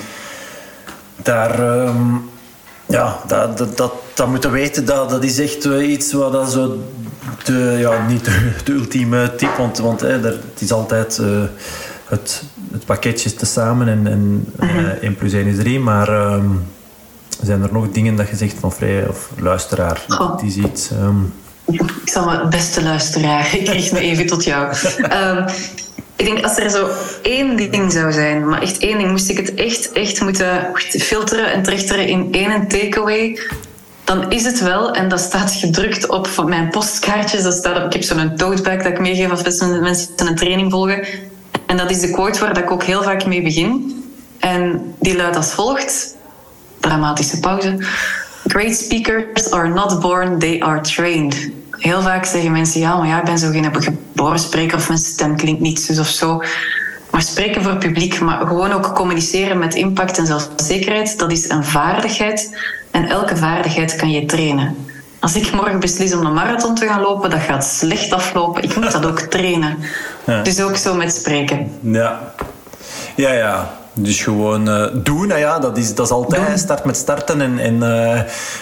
[1.16, 1.60] Daar...
[1.60, 2.30] Um,
[2.86, 6.52] ja, dat, dat, dat, dat moeten weten, dat, dat is echt uh, iets wat dat
[6.52, 6.78] zo...
[7.44, 11.18] De, ja, niet de, de ultieme tip, want, want hè, er, het is altijd...
[11.22, 11.42] Uh,
[12.10, 15.80] het, het pakketje tezamen en, en uh, 1 plus 1 is 3.
[15.80, 16.66] Maar um,
[17.42, 20.06] zijn er nog dingen dat je zegt van vrij of luisteraar?
[20.42, 20.92] Die ziet.
[21.02, 21.34] Um...
[21.66, 24.74] Ik zal mijn beste luisteraar, ik richt me even tot jou.
[25.14, 25.46] Um,
[26.20, 26.88] ik denk als er zo
[27.22, 30.68] één ding zou zijn, maar echt één ding, moest ik het echt, echt moeten
[31.00, 33.40] filteren en trechteren in één takeaway,
[34.10, 37.94] dan is het wel, en dat staat gedrukt op mijn postkaartjes, dat staat op, ik
[37.94, 41.08] heb zo'n tote bag dat ik meegeef als mensen een training volgen,
[41.66, 44.04] en dat is de quote waar ik ook heel vaak mee begin.
[44.40, 46.16] En die luidt als volgt.
[46.80, 47.78] Dramatische pauze.
[48.48, 51.50] great speakers are not born, they are trained.
[51.72, 55.00] Heel vaak zeggen mensen, ja, maar ja, ik ben zo geen geboren spreker of mijn
[55.00, 56.42] stem klinkt niet zus of zo.
[57.12, 61.64] Maar spreken voor publiek, maar gewoon ook communiceren met impact en zelfzekerheid, dat is een
[61.64, 62.58] vaardigheid.
[62.92, 64.76] En elke vaardigheid kan je trainen.
[65.20, 68.64] Als ik morgen beslis om een marathon te gaan lopen, dat gaat slecht aflopen.
[68.64, 69.78] Ik moet dat ook trainen.
[70.24, 70.42] Ja.
[70.42, 71.72] Dus ook zo met spreken.
[71.82, 72.34] Ja,
[73.16, 73.78] ja, ja.
[73.94, 76.60] Dus gewoon uh, doen, nou ja, dat is, dat is altijd.
[76.60, 77.42] Start met starten.
[77.42, 78.22] En, en, uh,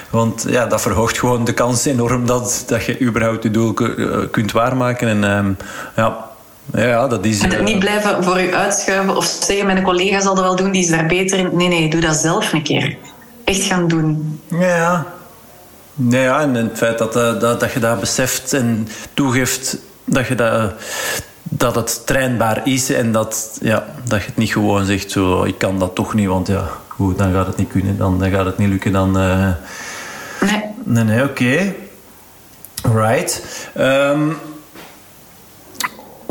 [0.09, 4.17] want ja, dat verhoogt gewoon de kans enorm dat, dat je überhaupt je doel eh,
[4.31, 5.07] kunt waarmaken.
[5.07, 6.26] En uh, ja,
[6.73, 7.41] ja, dat is...
[7.41, 10.81] En niet blijven voor je uitschuiven of zeggen, mijn collega zal dat wel doen, die
[10.81, 11.49] is daar beter in.
[11.53, 12.97] Nee, nee, doe dat zelf een keer.
[13.43, 14.41] Echt gaan doen.
[14.47, 15.05] Ja,
[16.09, 20.73] ja, en het feit dat, dat, dat je dat beseft en toegeeft dat je dat
[21.49, 25.57] dat het trainbaar is en dat, ja, dat je het niet gewoon zegt zo, ik
[25.57, 28.45] kan dat toch niet, want ja, goed, dan gaat het niet kunnen, dan, dan gaat
[28.45, 29.17] het niet lukken, dan...
[29.17, 29.49] Uh...
[30.41, 30.63] Nee.
[30.83, 31.73] Nee, nee, oké.
[32.93, 33.43] Right.
[33.77, 34.37] Um,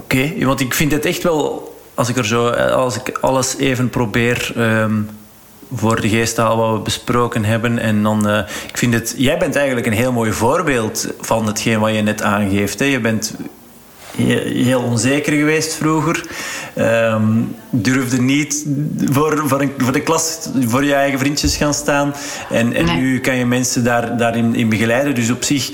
[0.07, 3.57] oké, okay, want ik vind het echt wel, als ik er zo, als ik alles
[3.57, 4.52] even probeer...
[4.59, 5.09] Um,
[5.74, 7.78] voor de geest halen wat we besproken hebben.
[7.78, 8.38] En dan, uh,
[8.68, 12.22] ik vind het, jij bent eigenlijk een heel mooi voorbeeld van hetgeen wat je net
[12.22, 12.78] aangeeft.
[12.78, 12.84] Hè.
[12.84, 13.34] Je bent
[14.16, 16.24] heel onzeker geweest vroeger.
[16.78, 18.66] Um, durfde niet
[19.04, 22.14] voor, voor, een, voor, de klas, voor je eigen vriendjes gaan staan.
[22.50, 25.14] En, en nu kan je mensen daar, daarin in begeleiden.
[25.14, 25.70] Dus op zich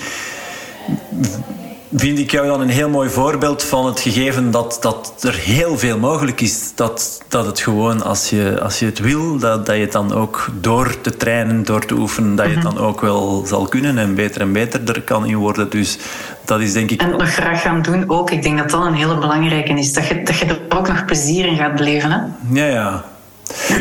[1.94, 5.78] vind ik jou dan een heel mooi voorbeeld van het gegeven dat, dat er heel
[5.78, 6.72] veel mogelijk is.
[6.74, 10.12] Dat, dat het gewoon, als je, als je het wil, dat, dat je het dan
[10.12, 12.74] ook door te trainen, door te oefenen, dat je het mhm.
[12.74, 15.70] dan ook wel zal kunnen en beter en beter er kan in worden.
[15.70, 15.98] Dus
[16.44, 17.00] dat is denk ik...
[17.00, 18.30] En het nog graag gaan doen ook.
[18.30, 19.92] Ik denk dat dat een hele belangrijke is.
[19.92, 22.10] Dat je, dat je er ook nog plezier in gaat beleven.
[22.10, 22.18] Hè?
[22.60, 23.04] Ja, ja.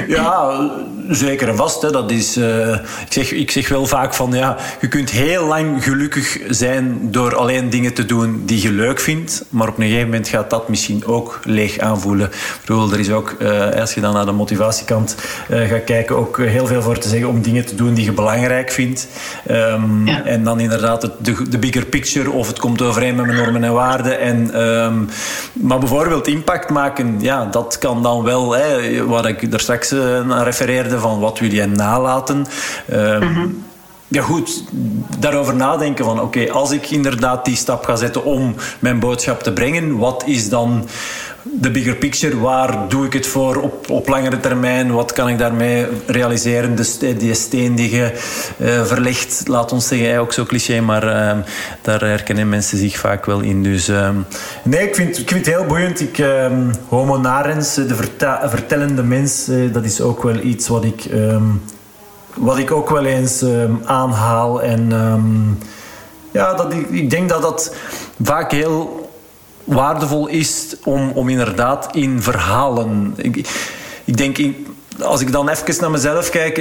[0.07, 0.69] Ja,
[1.09, 1.81] zeker en vast.
[1.81, 1.91] Hè.
[1.91, 5.83] Dat is, uh, ik, zeg, ik zeg wel vaak van ja, je kunt heel lang
[5.83, 9.45] gelukkig zijn door alleen dingen te doen die je leuk vindt.
[9.49, 12.27] Maar op een gegeven moment gaat dat misschien ook leeg aanvoelen.
[12.27, 15.15] Ik bedoel, er is ook, uh, als je dan naar de motivatiekant
[15.51, 18.11] uh, gaat kijken, ook heel veel voor te zeggen om dingen te doen die je
[18.11, 19.07] belangrijk vindt.
[19.51, 20.23] Um, ja.
[20.23, 23.73] En dan inderdaad de, de bigger picture of het komt overeen met mijn normen en
[23.73, 24.19] waarden.
[24.19, 25.09] En, um,
[25.53, 29.91] maar bijvoorbeeld impact maken, ja, dat kan dan wel, hè, waar ik er straks
[30.25, 32.45] naar refereerde van wat wil je nalaten.
[32.93, 33.43] Uh,
[34.11, 34.63] Ja goed,
[35.19, 39.53] daarover nadenken van oké, als ik inderdaad die stap ga zetten om mijn boodschap te
[39.53, 40.87] brengen, wat is dan
[41.43, 42.39] de bigger picture.
[42.39, 44.91] Waar doe ik het voor op, op langere termijn?
[44.91, 46.75] Wat kan ik daarmee realiseren?
[46.75, 48.11] De, die steen die je
[48.57, 51.43] uh, verlegt, laat ons zeggen, ook zo cliché, maar uh,
[51.81, 53.63] daar herkennen mensen zich vaak wel in.
[53.63, 54.09] Dus uh,
[54.63, 56.01] nee, ik vind, ik vind het heel boeiend.
[56.01, 57.95] Ik, ehm, homo narens, de
[58.45, 61.43] vertellende mens, eh, dat is ook wel iets wat ik, ehm,
[62.35, 63.45] wat ik ook wel eens
[63.85, 64.61] aanhaal.
[64.61, 64.89] En
[66.31, 67.75] ja, dat, ik, ik denk dat dat
[68.21, 69.09] vaak heel
[69.63, 73.13] waardevol is om, om inderdaad in verhalen.
[73.15, 73.49] Ik,
[74.05, 74.37] ik denk,
[74.99, 76.57] als ik dan even naar mezelf kijk,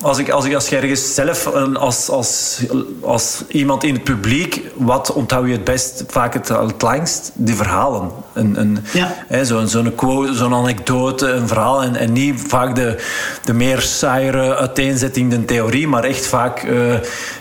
[0.00, 2.60] als ik als, ik als ergens zelf, als, als,
[3.00, 7.30] als iemand in het publiek, wat onthoud je het best, vaak het, het langst?
[7.34, 8.10] Die verhalen.
[8.32, 9.44] Een, een, ja.
[9.44, 11.82] Zo'n zo quote, zo'n anekdote, een verhaal.
[11.82, 13.02] En, en niet vaak de,
[13.44, 16.94] de meer saaiere uiteenzetting, de theorie, maar echt vaak uh,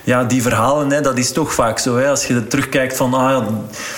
[0.04, 0.92] ja, die verhalen.
[0.92, 1.98] Hè, dat is toch vaak zo.
[1.98, 3.48] Hè, als je terugkijkt van ah,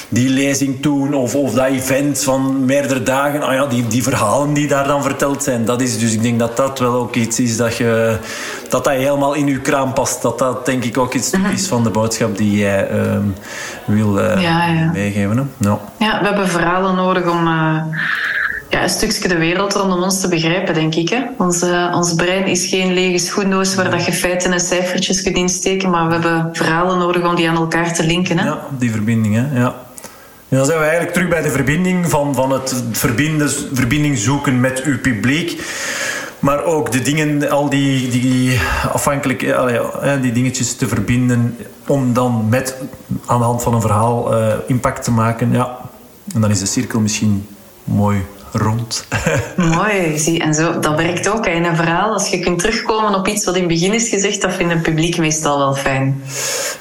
[0.10, 4.54] die lezing toen of, of dat event van meerdere dagen, ah, ja, die, die verhalen
[4.54, 7.40] die daar dan verteld zijn, dat is dus ik denk dat dat wel ook iets
[7.40, 8.18] is dat je
[8.70, 10.22] dat dat helemaal in uw kraam past.
[10.22, 13.18] Dat dat denk ik ook iets is van de boodschap die jij uh,
[13.86, 14.90] wil uh, ja, ja.
[14.94, 15.38] meegeven.
[15.38, 15.70] Hè?
[15.70, 15.80] Ja.
[16.00, 17.78] ja, we hebben verhalen nodig om uh,
[18.70, 21.10] ja, een stukje de wereld rondom ons te begrijpen, denk ik.
[21.10, 21.22] Hè?
[21.38, 25.90] Ons, ons brein is geen lege schoendoos waar dat je feiten en cijfertjes kunt insteken,
[25.90, 28.38] maar we hebben verhalen nodig om die aan elkaar te linken.
[28.38, 28.46] Hè?
[28.46, 29.50] Ja, die verbindingen.
[29.54, 29.76] Ja.
[30.50, 34.60] En dan zijn we eigenlijk terug bij de verbinding van, van het verbinden, verbinding zoeken
[34.60, 35.62] met uw publiek.
[36.46, 38.60] Maar ook de dingen, al die, die
[38.94, 42.76] afhankelijk, eh, die dingetjes te verbinden om dan met
[43.26, 45.52] aan de hand van een verhaal uh, impact te maken.
[45.52, 45.78] Ja.
[46.34, 47.48] En dan is de cirkel misschien
[47.84, 49.08] mooi rond.
[49.76, 50.40] Mooi, zie.
[50.40, 52.14] En zo, dat werkt ook in een verhaal.
[52.14, 54.82] Als je kunt terugkomen op iets wat in het begin is gezegd, dat vindt het
[54.82, 56.22] publiek meestal wel fijn.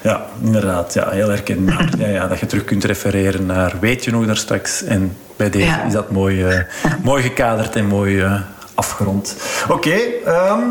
[0.01, 0.93] Ja, inderdaad.
[0.93, 1.89] Ja, heel herkenbaar.
[1.97, 4.83] ja, ja, dat je terug kunt refereren naar weet je nog daar straks.
[4.83, 6.59] En bij deze is dat mooi, uh,
[7.03, 8.33] mooi gekaderd en mooi uh,
[8.75, 9.35] afgerond.
[9.69, 9.95] Oké,
[10.25, 10.61] ehm,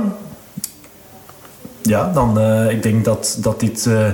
[1.83, 4.07] ja, dan uh, ik denk dat, dat, dit, uh,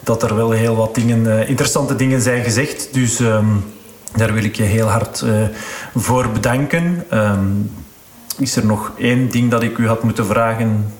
[0.00, 2.88] dat er wel heel wat dingen, uh, interessante dingen zijn gezegd.
[2.92, 3.64] Dus um,
[4.14, 5.24] daar wil ik je heel hard
[5.94, 7.04] voor bedanken.
[7.12, 7.70] Um,
[8.38, 10.92] is er nog één ding dat ik u had moeten vragen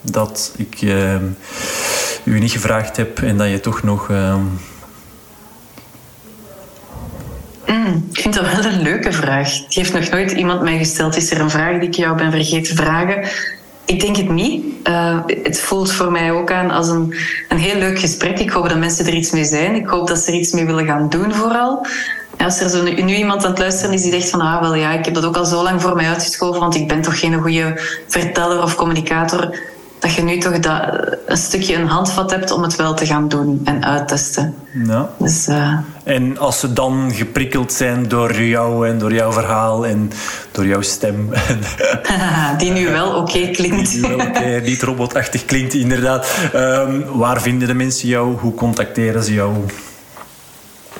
[0.00, 0.82] dat ik
[2.24, 4.08] u niet gevraagd heb en dat je toch nog.
[4.08, 4.34] Uh...
[7.70, 9.48] Mm, ik vind dat wel een leuke vraag.
[9.50, 11.16] Die heeft nog nooit iemand mij gesteld.
[11.16, 13.28] Is er een vraag die ik jou ben vergeten te vragen?
[13.84, 14.64] Ik denk het niet.
[14.88, 17.14] Uh, het voelt voor mij ook aan als een,
[17.48, 18.38] een heel leuk gesprek.
[18.38, 19.74] Ik hoop dat mensen er iets mee zijn.
[19.74, 21.86] Ik hoop dat ze er iets mee willen gaan doen, vooral.
[22.38, 24.74] Als er zo nu, nu, iemand aan het luisteren is die zegt van ah, wel
[24.74, 27.20] ja, ik heb dat ook al zo lang voor mij uitgeschoven, want ik ben toch
[27.20, 29.58] geen goede verteller of communicator
[30.00, 30.82] dat je nu toch dat,
[31.26, 34.54] een stukje een handvat hebt om het wel te gaan doen en uittesten.
[34.86, 35.10] Ja.
[35.18, 35.78] Dus, uh...
[36.04, 40.10] En als ze dan geprikkeld zijn door jou en door jouw verhaal en
[40.50, 41.30] door jouw stem.
[42.58, 43.90] Die nu wel oké klinkt.
[43.90, 46.26] Die nu wel oké, niet robotachtig klinkt, inderdaad.
[46.54, 48.36] Um, waar vinden de mensen jou?
[48.36, 49.54] Hoe contacteren ze jou?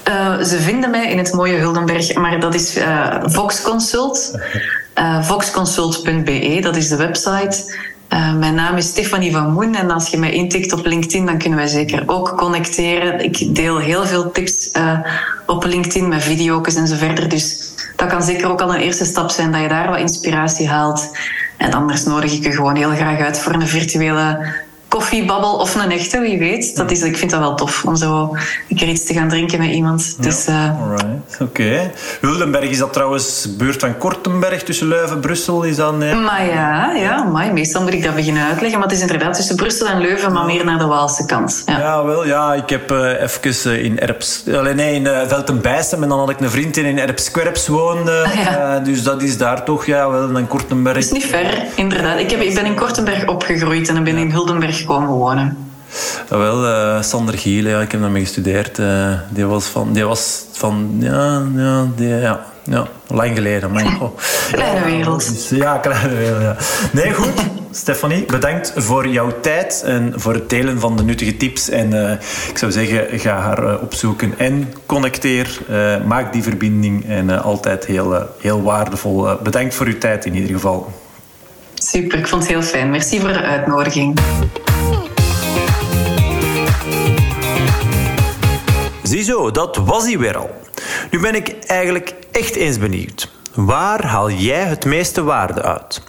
[0.08, 4.30] Uh, ze vinden mij in het mooie Huldenberg, maar dat is uh, Vox Consult.
[4.94, 7.76] Uh, voxconsult.be, dat is de website.
[8.12, 11.38] Uh, mijn naam is Stefanie van Moen en als je mij intikt op LinkedIn, dan
[11.38, 13.24] kunnen wij zeker ook connecteren.
[13.24, 14.98] Ik deel heel veel tips uh,
[15.46, 17.28] op LinkedIn met video's en zo verder.
[17.28, 20.68] Dus dat kan zeker ook al een eerste stap zijn dat je daar wat inspiratie
[20.68, 21.10] haalt.
[21.56, 24.52] En anders nodig ik je gewoon heel graag uit voor een virtuele
[24.90, 26.76] koffiebabbel of een echte, wie weet.
[26.76, 28.36] Dat is, ik vind dat wel tof om zo
[28.68, 30.16] een keer iets te gaan drinken met iemand.
[30.20, 30.70] Dus, uh...
[30.92, 31.42] Oké.
[31.42, 31.90] Okay.
[32.20, 35.62] Wildenberg, is dat trouwens buurt van Kortenberg tussen Leuven en Brussel?
[35.62, 36.14] Is dat, nee?
[36.14, 38.78] Maar ja, ja maar meestal moet ik dat beginnen uitleggen.
[38.78, 41.62] Maar het is inderdaad tussen Brussel en Leuven, maar meer naar de Waalse kant.
[41.66, 42.26] Ja, ja wel.
[42.26, 44.44] Ja, ik heb uh, even uh, in Erps...
[44.52, 46.02] Alleen nee, in uh, Veltenbijstem.
[46.02, 48.22] En dan had ik een vriend die in Erps-Kwerps woonde.
[48.26, 48.78] Ah, ja.
[48.78, 50.36] dus dat is daar toch, ja, wel.
[50.36, 50.94] En Kortenberg.
[50.94, 52.18] Dat is niet ver, inderdaad.
[52.18, 55.70] Ik, heb, ik ben in Kortenberg opgegroeid en dan ben in Huldenberg komen wonen?
[56.30, 58.78] Ja, wel, uh, Sander Giel, ja, ik heb daarmee gestudeerd.
[58.78, 63.70] Uh, die was van, die was van ja, ja, die, ja, ja, lang geleden.
[63.70, 64.16] Maar, oh.
[64.52, 65.48] Kleine wereld.
[65.50, 66.56] Ja, kleine wereld, ja.
[66.92, 67.32] Nee, goed.
[67.70, 71.68] Stefanie, bedankt voor jouw tijd en voor het delen van de nuttige tips.
[71.68, 72.12] En uh,
[72.48, 75.58] ik zou zeggen, ga haar opzoeken en connecteer.
[76.06, 79.28] maak die verbinding en altijd heel, heel waardevol.
[79.42, 80.92] bedankt voor uw tijd in ieder geval.
[81.74, 82.90] Super, ik vond het heel fijn.
[82.90, 84.18] Merci voor de uitnodiging.
[89.10, 90.50] Ziezo, dat was hij weer al.
[91.10, 93.30] Nu ben ik eigenlijk echt eens benieuwd.
[93.54, 96.02] Waar haal jij het meeste waarde uit?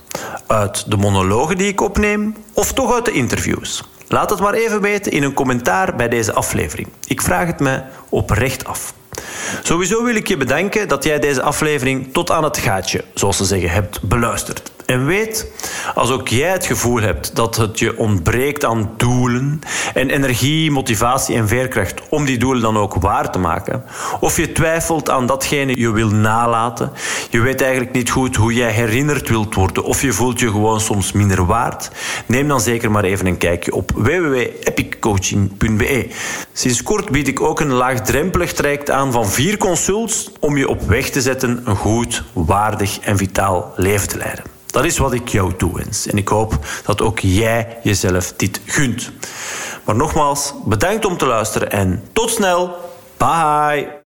[0.48, 3.84] Uit de monologen die ik opneem of toch uit de interviews?
[4.08, 6.88] Laat het maar even weten in een commentaar bij deze aflevering.
[7.08, 8.94] Ik vraag het me oprecht af.
[9.64, 13.46] Sowieso wil ik je bedanken dat jij deze aflevering tot aan het gaatje, zoals ze
[13.46, 14.71] zeggen, hebt beluisterd.
[14.92, 15.52] En weet,
[15.96, 19.62] als ook jij het gevoel hebt dat het je ontbreekt aan doelen
[19.94, 23.84] en energie, motivatie en veerkracht om die doelen dan ook waar te maken,
[24.20, 26.92] of je twijfelt aan datgene je wil nalaten,
[27.30, 30.82] je weet eigenlijk niet goed hoe jij herinnerd wilt worden of je voelt je gewoon
[30.82, 31.92] soms minder waard,
[32.26, 36.10] neem dan zeker maar even een kijkje op www.epiccoaching.be.
[36.54, 40.82] Sinds kort bied ik ook een laagdrempelig traject aan van vier consults om je op
[40.82, 44.51] weg te zetten een goed, waardig en vitaal leven te leiden.
[44.72, 46.08] Dat is wat ik jou toewens.
[46.08, 49.12] En ik hoop dat ook jij jezelf dit gunt.
[49.84, 52.76] Maar nogmaals, bedankt om te luisteren en tot snel.
[53.18, 54.00] Bye.